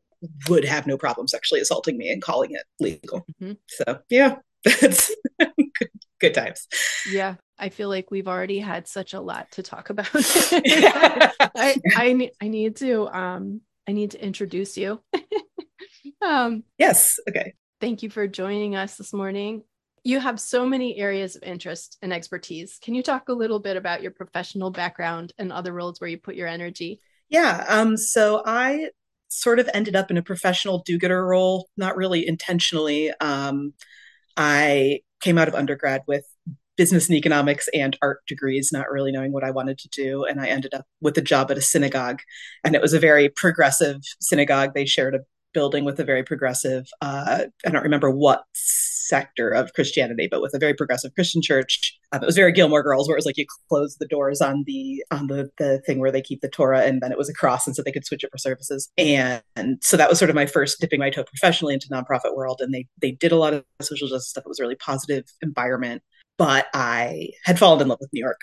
would 0.48 0.66
have 0.66 0.88
no 0.88 0.98
problem 0.98 1.28
sexually 1.28 1.62
assaulting 1.62 1.98
me 1.98 2.10
and 2.10 2.22
calling 2.22 2.52
it 2.52 2.64
legal. 2.80 3.26
Mm-hmm. 3.42 3.54
So 3.68 4.00
yeah, 4.10 4.36
that's 4.64 5.14
good 6.24 6.34
times. 6.34 6.68
Yeah. 7.12 7.36
I 7.60 7.70
feel 7.70 7.90
like 7.90 8.10
we've 8.10 8.28
already 8.28 8.60
had 8.60 8.88
such 8.88 9.14
a 9.14 9.20
lot 9.20 9.52
to 9.52 9.64
talk 9.64 9.90
about. 9.90 10.10
I, 10.16 11.32
I, 11.96 12.32
I 12.42 12.48
need 12.48 12.78
to 12.78 13.08
um 13.08 13.62
I 13.88 13.92
need 13.92 14.12
to 14.12 14.24
introduce 14.24 14.78
you. 14.78 15.02
um 16.26 16.64
yes, 16.78 17.20
okay. 17.30 17.54
Thank 17.82 18.02
you 18.04 18.10
for 18.10 18.28
joining 18.28 18.76
us 18.76 18.96
this 18.96 19.14
morning. 19.14 19.64
You 20.06 20.20
have 20.20 20.40
so 20.40 20.66
many 20.66 20.98
areas 20.98 21.36
of 21.36 21.44
interest 21.44 21.98
and 22.02 22.14
expertise. 22.14 22.80
Can 22.82 22.96
you 22.96 23.04
talk 23.04 23.30
a 23.30 23.34
little 23.34 23.60
bit 23.60 23.78
about 23.78 24.02
your 24.02 24.12
professional 24.12 24.70
background 24.70 25.34
and 25.38 25.52
other 25.52 25.74
roles 25.74 26.00
where 26.00 26.10
you 26.10 26.18
put 26.18 26.36
your 26.36 26.48
energy? 26.48 27.00
Yeah. 27.30 27.66
Um, 27.68 27.98
so 27.98 28.42
I 28.46 28.90
sort 29.30 29.60
of 29.60 29.70
ended 29.74 29.96
up 29.96 30.12
in 30.12 30.18
a 30.18 30.22
professional 30.22 30.84
do-gooder 30.86 31.26
role, 31.26 31.70
not 31.78 31.96
really 31.96 32.28
intentionally. 32.28 33.12
Um, 33.20 33.74
I 34.36 35.00
came 35.24 35.38
out 35.38 35.48
of 35.48 35.56
undergrad 35.56 36.02
with 36.08 36.26
business 36.76 37.08
and 37.08 37.18
economics 37.18 37.70
and 37.74 37.98
art 38.02 38.20
degrees, 38.28 38.72
not 38.72 38.92
really 38.92 39.12
knowing 39.12 39.32
what 39.32 39.44
I 39.44 39.52
wanted 39.52 39.78
to 39.80 39.90
do. 39.90 40.26
And 40.26 40.42
I 40.42 40.48
ended 40.48 40.74
up 40.74 40.86
with 41.02 41.18
a 41.18 41.22
job 41.22 41.52
at 41.52 41.58
a 41.58 41.62
synagogue. 41.62 42.20
And 42.64 42.76
it 42.76 42.82
was 42.82 42.94
a 42.94 43.00
very 43.00 43.30
progressive 43.30 43.98
synagogue. 44.20 44.74
They 44.74 44.86
shared 44.86 45.16
a 45.16 45.20
building 45.54 45.86
with 45.86 46.00
a 46.00 46.04
very 46.04 46.24
progressive, 46.24 46.88
uh, 47.02 47.46
I 47.66 47.70
don't 47.70 47.84
remember 47.84 48.10
what 48.10 48.44
sector 48.54 49.50
of 49.50 49.74
Christianity, 49.74 50.28
but 50.30 50.42
with 50.42 50.54
a 50.56 50.60
very 50.60 50.74
progressive 50.74 51.14
Christian 51.14 51.42
church. 51.44 51.98
Um, 52.14 52.22
it 52.22 52.26
was 52.26 52.36
very 52.36 52.52
Gilmore 52.52 52.84
Girls, 52.84 53.08
where 53.08 53.16
it 53.16 53.18
was 53.18 53.26
like 53.26 53.38
you 53.38 53.46
close 53.68 53.98
the 53.98 54.08
doors 54.08 54.40
on 54.40 54.64
the 54.66 55.04
on 55.12 55.28
the 55.28 55.50
the 55.58 55.80
thing 55.80 56.00
where 56.00 56.12
they 56.12 56.22
keep 56.22 56.42
the 56.42 56.50
Torah, 56.50 56.84
and 56.84 57.02
then 57.02 57.12
it 57.12 57.18
was 57.18 57.30
a 57.30 57.34
cross, 57.34 57.66
and 57.66 57.76
so 57.76 57.82
they 57.82 57.92
could 57.92 58.06
switch 58.06 58.24
it 58.24 58.32
for 58.32 58.38
services. 58.38 58.90
And, 58.98 59.42
and 59.56 59.78
so 59.82 59.98
that 59.98 60.10
was 60.10 60.20
sort 60.20 60.30
of 60.30 60.36
my 60.36 60.46
first 60.46 60.80
dipping 60.80 61.00
my 61.00 61.10
toe 61.10 61.24
professionally 61.24 61.74
into 61.74 61.90
nonprofit 61.90 62.36
world. 62.36 62.62
And 62.62 62.74
they 62.74 62.88
they 63.02 63.12
did 63.12 63.32
a 63.32 63.38
lot 63.38 63.54
of 63.54 63.66
social 63.82 64.08
justice 64.08 64.30
stuff. 64.30 64.46
It 64.46 64.50
was 64.50 64.60
a 64.60 64.64
really 64.64 64.76
positive 64.76 65.26
environment. 65.42 66.04
But 66.38 66.68
I 66.74 67.30
had 67.46 67.60
fallen 67.60 67.82
in 67.82 67.88
love 67.88 68.00
with 68.00 68.14
New 68.14 68.24
York 68.24 68.40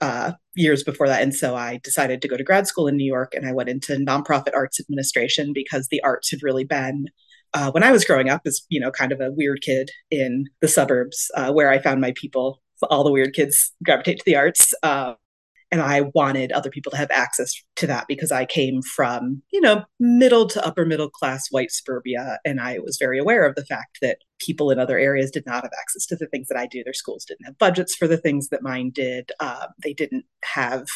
uh, 0.00 0.32
years 0.54 0.82
before 0.82 1.08
that. 1.08 1.22
And 1.22 1.34
so 1.34 1.54
I 1.56 1.80
decided 1.82 2.22
to 2.22 2.28
go 2.28 2.36
to 2.36 2.44
grad 2.44 2.66
school 2.66 2.86
in 2.86 2.96
New 2.96 3.04
York 3.04 3.34
and 3.34 3.46
I 3.46 3.52
went 3.52 3.68
into 3.68 3.94
nonprofit 3.96 4.54
arts 4.54 4.80
administration 4.80 5.52
because 5.52 5.88
the 5.88 6.02
arts 6.02 6.30
had 6.30 6.42
really 6.42 6.64
been. 6.64 7.06
Uh, 7.52 7.70
when 7.72 7.82
I 7.82 7.90
was 7.90 8.04
growing 8.04 8.28
up, 8.28 8.42
as 8.46 8.62
you 8.68 8.78
know, 8.78 8.92
kind 8.92 9.10
of 9.10 9.20
a 9.20 9.32
weird 9.32 9.60
kid 9.62 9.90
in 10.10 10.46
the 10.60 10.68
suburbs, 10.68 11.30
uh, 11.34 11.52
where 11.52 11.70
I 11.70 11.80
found 11.80 12.00
my 12.00 12.12
people. 12.12 12.62
All 12.84 13.04
the 13.04 13.12
weird 13.12 13.34
kids 13.34 13.72
gravitate 13.84 14.18
to 14.18 14.24
the 14.24 14.36
arts. 14.36 14.72
Uh, 14.82 15.14
and 15.72 15.80
I 15.80 16.02
wanted 16.14 16.50
other 16.50 16.70
people 16.70 16.90
to 16.90 16.96
have 16.96 17.10
access 17.12 17.54
to 17.76 17.86
that 17.86 18.06
because 18.08 18.32
I 18.32 18.44
came 18.44 18.82
from, 18.82 19.42
you 19.52 19.60
know, 19.60 19.84
middle 20.00 20.48
to 20.48 20.66
upper 20.66 20.84
middle 20.84 21.08
class 21.08 21.46
white 21.50 21.70
suburbia. 21.70 22.40
And 22.44 22.60
I 22.60 22.80
was 22.80 22.96
very 22.98 23.18
aware 23.18 23.46
of 23.46 23.54
the 23.54 23.64
fact 23.64 23.98
that 24.02 24.18
people 24.40 24.70
in 24.70 24.80
other 24.80 24.98
areas 24.98 25.30
did 25.30 25.46
not 25.46 25.62
have 25.62 25.72
access 25.80 26.06
to 26.06 26.16
the 26.16 26.26
things 26.26 26.48
that 26.48 26.58
I 26.58 26.66
do. 26.66 26.82
Their 26.82 26.92
schools 26.92 27.24
didn't 27.24 27.46
have 27.46 27.58
budgets 27.58 27.94
for 27.94 28.08
the 28.08 28.16
things 28.16 28.48
that 28.48 28.62
mine 28.62 28.90
did. 28.90 29.30
Uh, 29.38 29.66
they 29.82 29.92
didn't 29.92 30.24
have, 30.42 30.88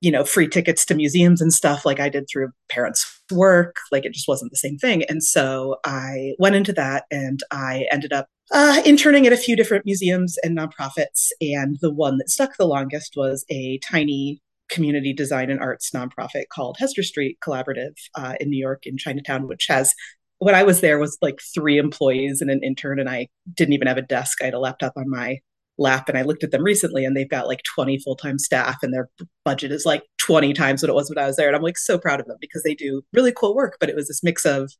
you 0.00 0.10
know, 0.10 0.24
free 0.24 0.48
tickets 0.48 0.86
to 0.86 0.94
museums 0.94 1.42
and 1.42 1.52
stuff 1.52 1.84
like 1.84 2.00
I 2.00 2.08
did 2.08 2.26
through 2.26 2.52
parents' 2.70 3.20
work. 3.30 3.76
Like 3.92 4.06
it 4.06 4.14
just 4.14 4.28
wasn't 4.28 4.50
the 4.50 4.56
same 4.56 4.78
thing. 4.78 5.04
And 5.04 5.22
so 5.22 5.76
I 5.84 6.34
went 6.38 6.56
into 6.56 6.72
that 6.72 7.04
and 7.10 7.42
I 7.50 7.86
ended 7.92 8.14
up 8.14 8.28
uh, 8.50 8.82
interning 8.84 9.26
at 9.26 9.32
a 9.32 9.36
few 9.36 9.56
different 9.56 9.84
museums 9.84 10.36
and 10.42 10.56
nonprofits. 10.56 11.28
And 11.40 11.78
the 11.80 11.92
one 11.92 12.18
that 12.18 12.30
stuck 12.30 12.56
the 12.56 12.66
longest 12.66 13.14
was 13.16 13.44
a 13.50 13.78
tiny 13.78 14.40
community 14.70 15.12
design 15.12 15.50
and 15.50 15.60
arts 15.60 15.90
nonprofit 15.90 16.44
called 16.52 16.76
Hester 16.78 17.02
Street 17.02 17.38
Collaborative 17.44 17.94
uh, 18.14 18.34
in 18.40 18.50
New 18.50 18.60
York 18.60 18.86
in 18.86 18.96
Chinatown, 18.96 19.48
which 19.48 19.66
has 19.68 19.94
when 20.38 20.54
I 20.54 20.62
was 20.62 20.80
there 20.80 20.98
was 20.98 21.18
like 21.20 21.38
three 21.54 21.76
employees 21.76 22.40
and 22.40 22.50
an 22.50 22.62
intern, 22.62 22.98
and 22.98 23.10
I 23.10 23.28
didn't 23.54 23.74
even 23.74 23.86
have 23.86 23.98
a 23.98 24.02
desk. 24.02 24.38
I 24.40 24.46
had 24.46 24.54
a 24.54 24.58
laptop 24.58 24.94
on 24.96 25.08
my 25.08 25.38
lap, 25.76 26.08
and 26.08 26.16
I 26.16 26.22
looked 26.22 26.42
at 26.42 26.50
them 26.50 26.62
recently, 26.62 27.04
and 27.04 27.14
they've 27.14 27.28
got 27.28 27.46
like 27.46 27.62
20 27.74 27.98
full 27.98 28.16
time 28.16 28.38
staff, 28.38 28.78
and 28.82 28.92
their 28.92 29.08
budget 29.44 29.70
is 29.70 29.84
like 29.84 30.02
20 30.22 30.54
times 30.54 30.82
what 30.82 30.88
it 30.88 30.94
was 30.94 31.10
when 31.10 31.22
I 31.22 31.26
was 31.26 31.36
there. 31.36 31.46
And 31.46 31.56
I'm 31.56 31.62
like 31.62 31.78
so 31.78 31.98
proud 31.98 32.20
of 32.20 32.26
them 32.26 32.38
because 32.40 32.62
they 32.62 32.74
do 32.74 33.02
really 33.12 33.32
cool 33.32 33.54
work. 33.54 33.76
But 33.78 33.90
it 33.90 33.96
was 33.96 34.08
this 34.08 34.22
mix 34.22 34.46
of 34.46 34.72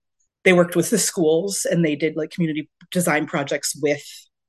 they 0.44 0.52
worked 0.52 0.76
with 0.76 0.90
the 0.90 0.98
schools 0.98 1.66
and 1.70 1.84
they 1.84 1.96
did 1.96 2.16
like 2.16 2.30
community 2.30 2.68
design 2.90 3.26
projects 3.26 3.78
with 3.80 4.02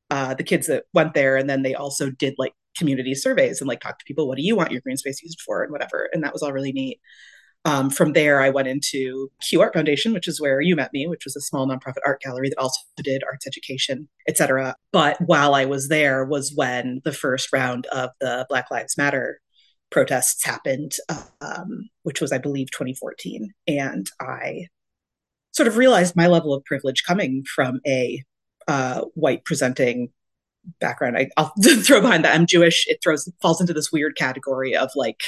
uh, 0.10 0.34
the 0.34 0.44
kids 0.44 0.68
that 0.68 0.86
went 0.94 1.14
there. 1.14 1.38
And 1.38 1.50
then 1.50 1.64
they 1.64 1.74
also 1.74 2.10
did 2.10 2.36
like 2.38 2.54
community 2.78 3.14
surveys 3.16 3.60
and 3.60 3.68
like 3.68 3.82
talked 3.82 4.00
to 4.00 4.06
people 4.06 4.28
what 4.28 4.38
do 4.38 4.44
you 4.44 4.56
want 4.56 4.72
your 4.72 4.82
green 4.82 4.98
space 4.98 5.22
used 5.22 5.42
for? 5.42 5.64
and 5.64 5.72
whatever. 5.72 6.10
And 6.14 6.24
that 6.24 6.34
was 6.34 6.42
all 6.42 6.54
really 6.54 6.72
neat. 6.72 7.00
Um, 7.64 7.92
from 7.92 8.14
there 8.14 8.42
i 8.42 8.50
went 8.50 8.68
into 8.68 9.30
q 9.40 9.62
art 9.62 9.76
foundation 9.76 10.14
which 10.14 10.28
is 10.28 10.42
where 10.42 10.62
you 10.62 10.76
met 10.76 10.92
me 10.94 11.06
which 11.06 11.26
was 11.26 11.36
a 11.36 11.42
small 11.42 11.68
nonprofit 11.68 12.00
art 12.04 12.20
gallery 12.20 12.50
that 12.50 12.58
also 12.58 12.80
did 13.04 13.24
arts 13.24 13.46
education 13.46 14.10
etc 14.28 14.74
but 14.92 15.22
while 15.22 15.54
i 15.54 15.64
was 15.64 15.88
there 15.88 16.26
was 16.26 16.52
when 16.56 17.02
the 17.06 17.12
first 17.12 17.54
round 17.54 17.86
of 17.92 18.10
the 18.20 18.48
black 18.50 18.72
lives 18.72 18.98
matter 18.98 19.40
protests 19.92 20.44
happened 20.44 20.94
um, 21.42 21.88
which 22.02 22.20
was 22.20 22.32
i 22.32 22.40
believe 22.40 22.72
2014 22.72 23.52
and 23.68 24.10
i 24.20 24.66
sort 25.52 25.68
of 25.68 25.78
realized 25.78 26.16
my 26.16 26.28
level 26.28 26.54
of 26.54 26.64
privilege 26.66 27.04
coming 27.04 27.44
from 27.44 27.80
a 27.86 28.24
uh, 28.68 29.02
white 29.16 29.44
presenting 29.46 30.10
background. 30.80 31.18
I, 31.18 31.30
will 31.38 31.82
throw 31.84 32.02
behind 32.02 32.26
that 32.26 32.36
I'm 32.36 32.46
Jewish. 32.46 32.88
It 32.88 33.00
throws 33.04 33.30
falls 33.42 33.62
into 33.62 33.74
this 33.74 33.92
weird 33.92 34.16
category 34.16 34.76
of 34.76 34.92
like 34.96 35.22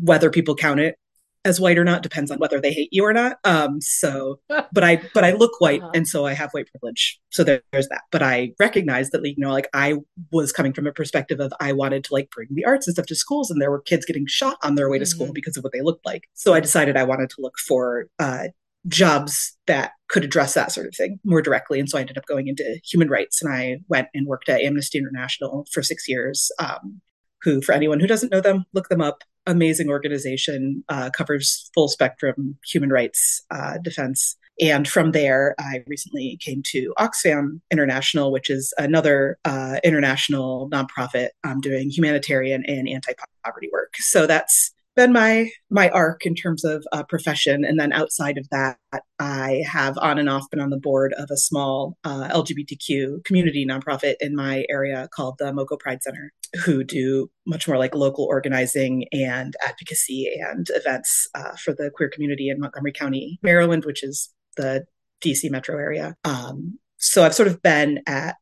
whether 0.00 0.30
people 0.30 0.54
count 0.54 0.80
it 0.80 0.98
as 1.44 1.60
white 1.60 1.78
or 1.78 1.84
not 1.84 2.02
depends 2.02 2.30
on 2.30 2.38
whether 2.38 2.60
they 2.60 2.72
hate 2.72 2.90
you 2.92 3.04
or 3.04 3.12
not. 3.12 3.38
Um, 3.44 3.80
so, 3.80 4.40
but 4.48 4.84
I 4.84 5.02
but 5.14 5.24
I 5.24 5.32
look 5.32 5.60
white, 5.60 5.80
uh-huh. 5.80 5.92
and 5.94 6.06
so 6.06 6.26
I 6.26 6.34
have 6.34 6.50
white 6.52 6.66
privilege. 6.70 7.18
So 7.30 7.44
there, 7.44 7.62
there's 7.72 7.88
that. 7.88 8.02
But 8.10 8.22
I 8.22 8.52
recognize 8.58 9.10
that, 9.10 9.24
you 9.24 9.34
know, 9.38 9.52
like 9.52 9.68
I 9.72 9.94
was 10.32 10.52
coming 10.52 10.72
from 10.72 10.86
a 10.86 10.92
perspective 10.92 11.40
of 11.40 11.52
I 11.60 11.72
wanted 11.72 12.04
to 12.04 12.14
like 12.14 12.30
bring 12.30 12.48
the 12.50 12.64
arts 12.64 12.86
and 12.86 12.94
stuff 12.94 13.06
to 13.06 13.14
schools, 13.14 13.50
and 13.50 13.60
there 13.60 13.70
were 13.70 13.80
kids 13.80 14.04
getting 14.04 14.26
shot 14.26 14.58
on 14.62 14.74
their 14.74 14.90
way 14.90 14.98
to 14.98 15.04
mm-hmm. 15.04 15.10
school 15.10 15.32
because 15.32 15.56
of 15.56 15.64
what 15.64 15.72
they 15.72 15.80
looked 15.80 16.04
like. 16.04 16.24
So 16.34 16.54
I 16.54 16.60
decided 16.60 16.96
I 16.96 17.04
wanted 17.04 17.30
to 17.30 17.40
look 17.40 17.58
for 17.58 18.06
uh, 18.18 18.48
jobs 18.86 19.56
that 19.66 19.92
could 20.08 20.24
address 20.24 20.54
that 20.54 20.72
sort 20.72 20.86
of 20.86 20.94
thing 20.94 21.18
more 21.24 21.42
directly. 21.42 21.80
And 21.80 21.88
so 21.88 21.98
I 21.98 22.02
ended 22.02 22.16
up 22.16 22.26
going 22.26 22.48
into 22.48 22.80
human 22.84 23.08
rights 23.08 23.42
and 23.42 23.52
I 23.52 23.78
went 23.88 24.08
and 24.14 24.26
worked 24.26 24.48
at 24.48 24.60
Amnesty 24.60 24.98
International 24.98 25.66
for 25.72 25.82
six 25.82 26.08
years. 26.08 26.50
Um, 26.58 27.00
who, 27.42 27.60
for 27.60 27.72
anyone 27.72 28.00
who 28.00 28.06
doesn't 28.06 28.32
know 28.32 28.40
them, 28.40 28.64
look 28.72 28.88
them 28.88 29.00
up. 29.00 29.22
Amazing 29.46 29.88
organization, 29.88 30.84
uh, 30.88 31.10
covers 31.10 31.70
full 31.74 31.88
spectrum 31.88 32.58
human 32.66 32.90
rights 32.90 33.42
uh, 33.50 33.78
defense. 33.78 34.36
And 34.60 34.86
from 34.88 35.12
there, 35.12 35.54
I 35.58 35.84
recently 35.86 36.36
came 36.40 36.62
to 36.66 36.92
Oxfam 36.98 37.60
International, 37.70 38.32
which 38.32 38.50
is 38.50 38.74
another 38.76 39.38
uh, 39.44 39.78
international 39.84 40.68
nonprofit 40.70 41.28
um, 41.44 41.60
doing 41.60 41.90
humanitarian 41.90 42.64
and 42.66 42.88
anti 42.88 43.12
poverty 43.44 43.68
work. 43.72 43.94
So 43.98 44.26
that's 44.26 44.72
been 44.98 45.12
my 45.12 45.48
my 45.70 45.88
arc 45.90 46.26
in 46.26 46.34
terms 46.34 46.64
of 46.64 46.84
uh, 46.90 47.04
profession. 47.04 47.64
And 47.64 47.78
then 47.78 47.92
outside 47.92 48.36
of 48.36 48.48
that 48.50 48.78
i 49.18 49.62
have 49.66 49.98
on 49.98 50.18
and 50.18 50.28
off 50.28 50.48
been 50.50 50.60
on 50.60 50.70
the 50.70 50.78
board 50.78 51.12
of 51.14 51.28
a 51.30 51.36
small 51.36 51.96
uh, 52.04 52.28
lgbtq 52.28 53.24
community 53.24 53.66
nonprofit 53.66 54.14
in 54.20 54.34
my 54.34 54.64
area 54.70 55.08
called 55.14 55.36
the 55.38 55.52
moco 55.52 55.76
pride 55.76 56.02
center 56.02 56.32
who 56.64 56.82
do 56.82 57.30
much 57.46 57.68
more 57.68 57.76
like 57.76 57.94
local 57.94 58.24
organizing 58.24 59.04
and 59.12 59.54
advocacy 59.62 60.30
and 60.40 60.68
events 60.70 61.26
uh, 61.34 61.54
for 61.62 61.74
the 61.74 61.90
queer 61.94 62.08
community 62.08 62.48
in 62.48 62.58
montgomery 62.60 62.92
county 62.92 63.38
maryland 63.42 63.84
which 63.84 64.02
is 64.02 64.30
the 64.56 64.84
dc 65.22 65.50
metro 65.50 65.76
area. 65.76 66.16
Um, 66.24 66.78
so 66.96 67.24
i've 67.24 67.34
sort 67.34 67.48
of 67.48 67.60
been 67.62 68.00
at 68.06 68.36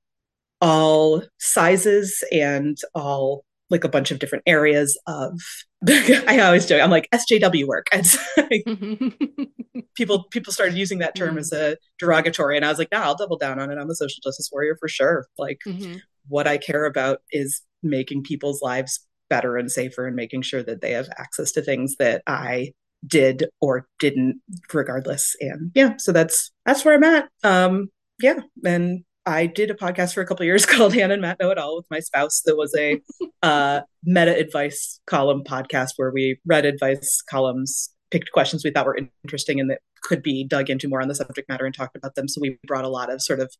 all 0.61 1.23
sizes 1.39 2.25
and 2.33 2.77
all 2.95 3.45
like 3.71 3.85
a 3.85 3.89
bunch 3.89 4.11
of 4.11 4.19
different 4.19 4.45
areas 4.47 4.99
of 5.07 5.41
I 5.89 6.41
always 6.41 6.67
joke 6.67 6.83
I'm 6.83 6.91
like 6.91 7.09
SJW 7.13 7.67
work. 7.67 7.87
and 7.93 8.07
people 9.97 10.25
people 10.31 10.53
started 10.53 10.77
using 10.77 10.99
that 10.99 11.15
term 11.15 11.31
mm-hmm. 11.31 11.39
as 11.39 11.53
a 11.53 11.77
derogatory 11.99 12.57
and 12.57 12.65
I 12.65 12.69
was 12.69 12.79
like, 12.79 12.93
no, 12.93 13.01
I'll 13.01 13.17
double 13.17 13.39
down 13.39 13.59
on 13.59 13.71
it. 13.71 13.79
I'm 13.79 13.91
a 13.91 13.95
social 13.95 14.21
justice 14.23 14.49
warrior 14.53 14.77
for 14.79 14.89
sure. 14.89 15.27
Like 15.39 15.59
mm-hmm. 15.67 15.97
what 16.29 16.47
I 16.47 16.59
care 16.59 16.85
about 16.85 17.19
is 17.31 17.63
making 17.83 18.23
people's 18.23 18.63
lives 18.63 19.05
better 19.29 19.57
and 19.57 19.71
safer 19.71 20.07
and 20.07 20.17
making 20.17 20.43
sure 20.43 20.63
that 20.63 20.81
they 20.81 20.93
have 20.93 21.09
access 21.19 21.53
to 21.53 21.63
things 21.63 21.97
that 21.99 22.23
I 22.27 22.73
did 23.07 23.47
or 23.61 23.87
didn't 23.99 24.41
regardless. 24.73 25.35
And 25.41 25.71
yeah, 25.75 25.95
so 25.99 26.13
that's 26.13 26.53
that's 26.65 26.85
where 26.85 26.95
I'm 26.95 27.05
at. 27.05 27.29
Um 27.43 27.89
yeah, 28.21 28.41
and 28.65 29.05
I 29.27 29.47
did 29.47 29.71
a 29.71 29.75
podcast 29.75 30.15
for 30.15 30.21
a 30.21 30.27
couple 30.27 30.47
years 30.47 30.65
called 30.67 30.95
Han 30.95 31.11
and 31.11 31.21
Matt 31.21 31.41
Know 31.41 31.51
It 31.51 31.59
All 31.59 31.77
with 31.77 31.87
my 31.91 32.01
spouse. 32.01 32.43
That 32.45 32.57
was 32.57 32.75
a 32.77 33.01
uh, 33.43 33.81
meta 34.05 34.37
advice 34.37 35.01
column 35.07 35.43
podcast 35.45 35.91
where 35.97 36.13
we 36.13 36.39
read 36.47 36.65
advice 36.65 37.23
columns, 37.29 37.91
picked 38.11 38.31
questions 38.33 38.65
we 38.65 38.71
thought 38.71 38.87
were 38.87 38.99
interesting 39.25 39.59
and 39.59 39.71
that 39.71 39.81
could 40.03 40.23
be 40.23 40.45
dug 40.45 40.71
into 40.71 40.89
more 40.89 41.03
on 41.03 41.09
the 41.09 41.15
subject 41.15 41.49
matter 41.49 41.67
and 41.67 41.75
talked 41.75 41.97
about 41.97 42.15
them. 42.15 42.29
So 42.29 42.41
we 42.41 42.59
brought 42.67 42.85
a 42.85 42.89
lot 42.89 43.11
of 43.11 43.21
sort 43.21 43.41
of 43.41 43.53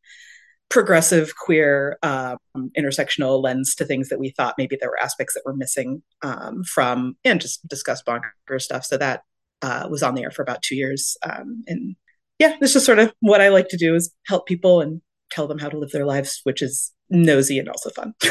progressive 0.69 1.33
queer 1.35 1.97
um, 2.03 2.37
intersectional 2.77 3.41
lens 3.41 3.75
to 3.75 3.85
things 3.85 4.09
that 4.09 4.19
we 4.19 4.31
thought 4.31 4.55
maybe 4.57 4.77
there 4.79 4.89
were 4.89 5.01
aspects 5.01 5.33
that 5.33 5.43
were 5.45 5.55
missing 5.55 6.01
um, 6.21 6.63
from 6.63 7.17
and 7.23 7.41
just 7.41 7.65
discuss 7.67 8.01
bonker 8.01 8.31
stuff. 8.57 8.85
So 8.85 8.97
that 8.97 9.23
uh, 9.61 9.87
was 9.89 10.03
on 10.03 10.15
the 10.15 10.23
air 10.23 10.31
for 10.31 10.41
about 10.41 10.61
two 10.61 10.75
years. 10.75 11.17
Um, 11.23 11.63
and 11.67 11.95
yeah, 12.39 12.55
this 12.61 12.75
is 12.75 12.85
sort 12.85 12.99
of 12.99 13.13
what 13.19 13.41
I 13.41 13.49
like 13.49 13.69
to 13.69 13.77
do 13.77 13.95
is 13.95 14.13
help 14.27 14.45
people 14.45 14.81
and 14.81 15.01
tell 15.29 15.47
them 15.47 15.59
how 15.59 15.69
to 15.69 15.77
live 15.77 15.91
their 15.91 16.05
lives, 16.05 16.41
which 16.43 16.61
is 16.61 16.91
nosy 17.09 17.59
and 17.59 17.69
also 17.69 17.89
fun. 17.91 18.13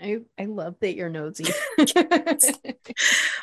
I, 0.00 0.18
I 0.38 0.44
love 0.44 0.76
that 0.80 0.96
you're 0.96 1.08
nosy. 1.08 1.46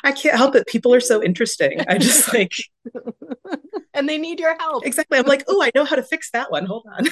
I 0.04 0.12
can't 0.12 0.36
help 0.36 0.54
it. 0.54 0.66
People 0.66 0.94
are 0.94 1.00
so 1.00 1.22
interesting. 1.22 1.80
I 1.88 1.98
just 1.98 2.32
like 2.32 2.52
and 3.94 4.08
they 4.08 4.18
need 4.18 4.40
your 4.40 4.56
help. 4.58 4.86
Exactly. 4.86 5.18
I'm 5.18 5.26
like, 5.26 5.44
oh, 5.48 5.62
I 5.62 5.70
know 5.74 5.84
how 5.84 5.96
to 5.96 6.02
fix 6.02 6.30
that 6.30 6.50
one. 6.50 6.66
Hold 6.66 6.86
on. 6.96 7.06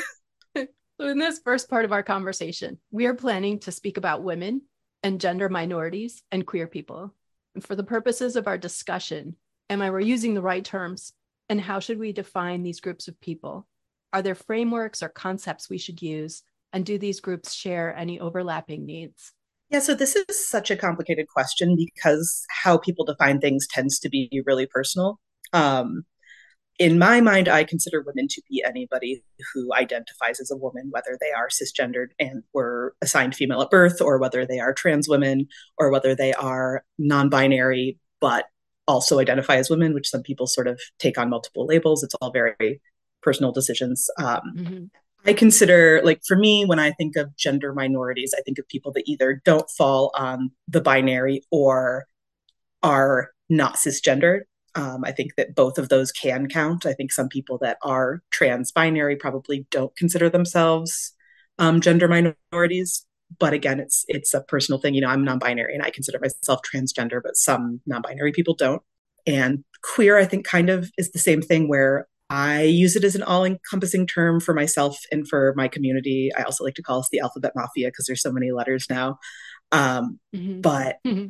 so, 1.00 1.08
in 1.08 1.18
this 1.18 1.40
first 1.44 1.68
part 1.68 1.84
of 1.84 1.92
our 1.92 2.02
conversation, 2.02 2.78
we 2.90 3.06
are 3.06 3.14
planning 3.14 3.60
to 3.60 3.72
speak 3.72 3.96
about 3.96 4.22
women 4.22 4.62
and 5.02 5.20
gender 5.20 5.48
minorities 5.48 6.22
and 6.30 6.46
queer 6.46 6.66
people. 6.66 7.14
And 7.54 7.64
for 7.64 7.74
the 7.74 7.84
purposes 7.84 8.36
of 8.36 8.46
our 8.46 8.58
discussion, 8.58 9.36
am 9.68 9.82
I 9.82 9.90
we're 9.90 10.00
using 10.00 10.34
the 10.34 10.42
right 10.42 10.64
terms? 10.64 11.12
And 11.50 11.60
how 11.60 11.80
should 11.80 11.98
we 11.98 12.12
define 12.12 12.62
these 12.62 12.80
groups 12.80 13.08
of 13.08 13.20
people? 13.20 13.66
Are 14.12 14.22
there 14.22 14.36
frameworks 14.36 15.02
or 15.02 15.08
concepts 15.08 15.68
we 15.68 15.78
should 15.78 16.00
use? 16.00 16.44
And 16.72 16.86
do 16.86 16.96
these 16.96 17.20
groups 17.20 17.52
share 17.52 17.94
any 17.96 18.20
overlapping 18.20 18.86
needs? 18.86 19.32
Yeah, 19.68 19.80
so 19.80 19.94
this 19.94 20.14
is 20.14 20.48
such 20.48 20.70
a 20.70 20.76
complicated 20.76 21.26
question 21.26 21.74
because 21.76 22.44
how 22.50 22.78
people 22.78 23.04
define 23.04 23.40
things 23.40 23.66
tends 23.66 23.98
to 23.98 24.08
be 24.08 24.42
really 24.46 24.66
personal. 24.66 25.18
Um, 25.52 26.04
in 26.78 27.00
my 27.00 27.20
mind, 27.20 27.48
I 27.48 27.64
consider 27.64 28.00
women 28.00 28.28
to 28.28 28.42
be 28.48 28.62
anybody 28.64 29.24
who 29.52 29.74
identifies 29.74 30.38
as 30.40 30.52
a 30.52 30.56
woman, 30.56 30.88
whether 30.90 31.18
they 31.20 31.32
are 31.32 31.48
cisgendered 31.48 32.10
and 32.20 32.44
were 32.54 32.94
assigned 33.02 33.34
female 33.34 33.60
at 33.60 33.70
birth, 33.70 34.00
or 34.00 34.18
whether 34.18 34.46
they 34.46 34.60
are 34.60 34.72
trans 34.72 35.08
women, 35.08 35.48
or 35.78 35.90
whether 35.90 36.14
they 36.14 36.32
are 36.32 36.84
non 36.96 37.28
binary 37.28 37.98
but 38.20 38.46
also 38.90 39.20
identify 39.20 39.56
as 39.56 39.70
women, 39.70 39.94
which 39.94 40.10
some 40.10 40.22
people 40.22 40.46
sort 40.46 40.66
of 40.66 40.80
take 40.98 41.16
on 41.16 41.30
multiple 41.30 41.64
labels. 41.64 42.02
It's 42.02 42.14
all 42.16 42.32
very 42.32 42.80
personal 43.22 43.52
decisions. 43.52 44.08
Um, 44.18 44.40
mm-hmm. 44.56 44.84
I 45.26 45.32
consider, 45.34 46.00
like, 46.02 46.20
for 46.26 46.36
me, 46.36 46.64
when 46.64 46.78
I 46.78 46.92
think 46.92 47.16
of 47.16 47.36
gender 47.36 47.72
minorities, 47.74 48.34
I 48.36 48.40
think 48.42 48.58
of 48.58 48.66
people 48.68 48.92
that 48.92 49.04
either 49.06 49.40
don't 49.44 49.68
fall 49.70 50.10
on 50.14 50.50
the 50.66 50.80
binary 50.80 51.42
or 51.50 52.06
are 52.82 53.30
not 53.48 53.76
cisgendered. 53.76 54.40
Um, 54.74 55.04
I 55.04 55.12
think 55.12 55.34
that 55.36 55.54
both 55.54 55.78
of 55.78 55.88
those 55.88 56.10
can 56.12 56.48
count. 56.48 56.86
I 56.86 56.94
think 56.94 57.12
some 57.12 57.28
people 57.28 57.58
that 57.58 57.76
are 57.82 58.22
trans 58.30 58.72
binary 58.72 59.16
probably 59.16 59.66
don't 59.70 59.94
consider 59.96 60.30
themselves 60.30 61.12
um, 61.58 61.80
gender 61.80 62.08
minorities. 62.08 63.04
But 63.38 63.52
again, 63.52 63.80
it's 63.80 64.04
it's 64.08 64.34
a 64.34 64.42
personal 64.42 64.80
thing. 64.80 64.94
You 64.94 65.02
know, 65.02 65.08
I'm 65.08 65.24
non-binary 65.24 65.74
and 65.74 65.82
I 65.82 65.90
consider 65.90 66.18
myself 66.20 66.60
transgender, 66.62 67.20
but 67.22 67.36
some 67.36 67.80
non-binary 67.86 68.32
people 68.32 68.54
don't. 68.54 68.82
And 69.26 69.64
queer, 69.82 70.18
I 70.18 70.24
think, 70.24 70.44
kind 70.44 70.70
of 70.70 70.90
is 70.98 71.12
the 71.12 71.18
same 71.18 71.42
thing 71.42 71.68
where 71.68 72.06
I 72.30 72.62
use 72.62 72.96
it 72.96 73.04
as 73.04 73.14
an 73.14 73.22
all 73.22 73.44
encompassing 73.44 74.06
term 74.06 74.40
for 74.40 74.54
myself 74.54 74.98
and 75.10 75.26
for 75.26 75.52
my 75.56 75.68
community. 75.68 76.30
I 76.36 76.42
also 76.42 76.64
like 76.64 76.74
to 76.74 76.82
call 76.82 77.00
us 77.00 77.08
the 77.10 77.20
alphabet 77.20 77.52
mafia 77.54 77.88
because 77.88 78.06
there's 78.06 78.22
so 78.22 78.32
many 78.32 78.52
letters 78.52 78.86
now. 78.88 79.18
Um, 79.72 80.18
mm-hmm. 80.34 80.60
But 80.60 80.98
mm-hmm. 81.06 81.26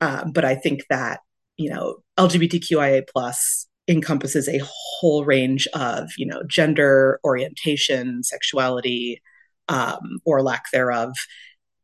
Uh, 0.00 0.24
but 0.32 0.44
I 0.44 0.54
think 0.54 0.84
that 0.90 1.20
you 1.56 1.70
know 1.70 1.96
LGBTQIA 2.18 3.08
plus 3.12 3.66
encompasses 3.88 4.48
a 4.48 4.60
whole 4.62 5.24
range 5.24 5.66
of 5.74 6.10
you 6.16 6.26
know 6.26 6.42
gender 6.46 7.20
orientation, 7.24 8.22
sexuality, 8.22 9.20
um, 9.68 10.20
or 10.24 10.42
lack 10.42 10.64
thereof. 10.72 11.14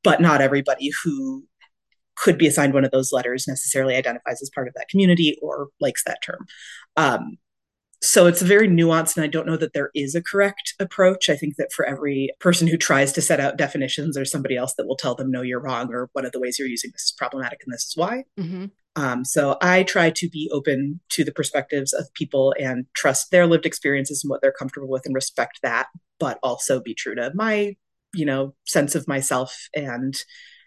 But 0.02 0.20
not 0.20 0.40
everybody 0.40 0.90
who 1.02 1.44
could 2.16 2.38
be 2.38 2.46
assigned 2.46 2.74
one 2.74 2.84
of 2.84 2.90
those 2.90 3.12
letters 3.12 3.48
necessarily 3.48 3.96
identifies 3.96 4.40
as 4.42 4.50
part 4.54 4.68
of 4.68 4.74
that 4.74 4.88
community 4.88 5.36
or 5.42 5.68
likes 5.80 6.04
that 6.04 6.22
term. 6.22 6.46
Um, 6.96 7.38
so 8.04 8.26
it's 8.26 8.42
very 8.42 8.68
nuanced 8.68 9.16
and 9.16 9.24
i 9.24 9.28
don't 9.28 9.46
know 9.46 9.56
that 9.56 9.72
there 9.72 9.90
is 9.94 10.14
a 10.14 10.22
correct 10.22 10.74
approach 10.78 11.30
i 11.30 11.36
think 11.36 11.56
that 11.56 11.72
for 11.72 11.86
every 11.86 12.28
person 12.38 12.68
who 12.68 12.76
tries 12.76 13.12
to 13.12 13.22
set 13.22 13.40
out 13.40 13.56
definitions 13.56 14.14
there's 14.14 14.30
somebody 14.30 14.56
else 14.56 14.74
that 14.74 14.86
will 14.86 14.96
tell 14.96 15.14
them 15.14 15.30
no 15.30 15.42
you're 15.42 15.60
wrong 15.60 15.92
or 15.92 16.10
one 16.12 16.26
of 16.26 16.32
the 16.32 16.40
ways 16.40 16.58
you're 16.58 16.68
using 16.68 16.90
this 16.92 17.04
is 17.04 17.14
problematic 17.16 17.60
and 17.64 17.72
this 17.72 17.84
is 17.84 17.96
why 17.96 18.22
mm-hmm. 18.38 18.66
Um, 18.96 19.24
so 19.24 19.56
i 19.60 19.82
try 19.82 20.10
to 20.10 20.28
be 20.28 20.50
open 20.52 21.00
to 21.08 21.24
the 21.24 21.32
perspectives 21.32 21.92
of 21.92 22.12
people 22.14 22.54
and 22.58 22.86
trust 22.94 23.30
their 23.30 23.46
lived 23.46 23.66
experiences 23.66 24.22
and 24.22 24.30
what 24.30 24.40
they're 24.40 24.52
comfortable 24.52 24.88
with 24.88 25.06
and 25.06 25.14
respect 25.14 25.60
that 25.62 25.86
but 26.18 26.38
also 26.42 26.80
be 26.80 26.94
true 26.94 27.14
to 27.14 27.30
my 27.34 27.74
you 28.14 28.24
know 28.24 28.54
sense 28.64 28.94
of 28.94 29.06
myself. 29.06 29.68
And 29.74 30.16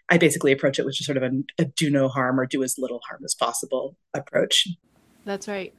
i 0.08 0.18
basically 0.18 0.52
approach 0.52 0.78
it 0.78 0.84
with 0.84 0.94
just 0.94 1.06
sort 1.06 1.16
of 1.16 1.22
a, 1.22 1.62
a 1.62 1.64
do 1.64 1.90
no 1.90 2.08
harm 2.08 2.38
or 2.38 2.46
do 2.46 2.62
as 2.62 2.76
little 2.78 3.00
harm 3.08 3.22
as 3.24 3.34
possible 3.34 3.96
approach. 4.14 4.68
That's 5.24 5.48
right. 5.48 5.74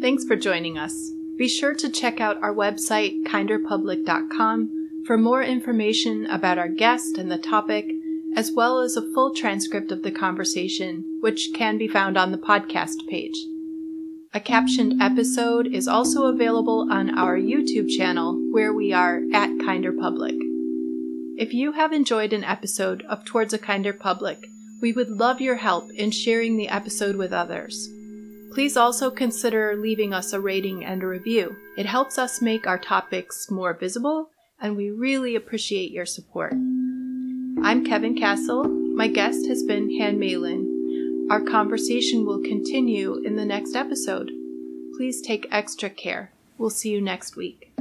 Thanks 0.00 0.24
for 0.24 0.36
joining 0.36 0.78
us. 0.78 1.17
Be 1.38 1.46
sure 1.46 1.72
to 1.74 1.88
check 1.88 2.20
out 2.20 2.42
our 2.42 2.52
website, 2.52 3.22
kinderpublic.com, 3.22 5.04
for 5.06 5.16
more 5.16 5.42
information 5.42 6.26
about 6.26 6.58
our 6.58 6.68
guest 6.68 7.16
and 7.16 7.30
the 7.30 7.38
topic, 7.38 7.86
as 8.34 8.50
well 8.50 8.80
as 8.80 8.96
a 8.96 9.12
full 9.14 9.32
transcript 9.32 9.92
of 9.92 10.02
the 10.02 10.10
conversation, 10.10 11.04
which 11.20 11.50
can 11.54 11.78
be 11.78 11.86
found 11.86 12.18
on 12.18 12.32
the 12.32 12.38
podcast 12.38 13.06
page. 13.08 13.36
A 14.34 14.40
captioned 14.40 15.00
episode 15.00 15.68
is 15.68 15.86
also 15.86 16.26
available 16.26 16.88
on 16.90 17.16
our 17.16 17.38
YouTube 17.38 17.88
channel, 17.88 18.36
where 18.50 18.74
we 18.74 18.92
are 18.92 19.22
at 19.32 19.60
Kinder 19.64 19.92
Public. 19.92 20.34
If 21.38 21.54
you 21.54 21.70
have 21.72 21.92
enjoyed 21.92 22.32
an 22.32 22.42
episode 22.42 23.04
of 23.08 23.24
Towards 23.24 23.54
a 23.54 23.58
Kinder 23.58 23.92
Public, 23.92 24.44
we 24.82 24.92
would 24.92 25.08
love 25.08 25.40
your 25.40 25.56
help 25.56 25.88
in 25.92 26.10
sharing 26.10 26.56
the 26.56 26.68
episode 26.68 27.14
with 27.14 27.32
others. 27.32 27.88
Please 28.50 28.76
also 28.76 29.10
consider 29.10 29.76
leaving 29.76 30.14
us 30.14 30.32
a 30.32 30.40
rating 30.40 30.84
and 30.84 31.02
a 31.02 31.06
review. 31.06 31.56
It 31.76 31.86
helps 31.86 32.18
us 32.18 32.42
make 32.42 32.66
our 32.66 32.78
topics 32.78 33.50
more 33.50 33.74
visible, 33.74 34.30
and 34.60 34.76
we 34.76 34.90
really 34.90 35.36
appreciate 35.36 35.92
your 35.92 36.06
support. 36.06 36.52
I'm 36.52 37.84
Kevin 37.84 38.16
Castle. 38.16 38.64
My 38.64 39.08
guest 39.08 39.46
has 39.46 39.62
been 39.62 39.98
Han 39.98 40.18
Malyn. 40.18 41.28
Our 41.30 41.42
conversation 41.42 42.24
will 42.24 42.42
continue 42.42 43.22
in 43.24 43.36
the 43.36 43.44
next 43.44 43.76
episode. 43.76 44.30
Please 44.96 45.20
take 45.20 45.46
extra 45.50 45.90
care. 45.90 46.32
We'll 46.56 46.70
see 46.70 46.90
you 46.90 47.00
next 47.00 47.36
week. 47.36 47.72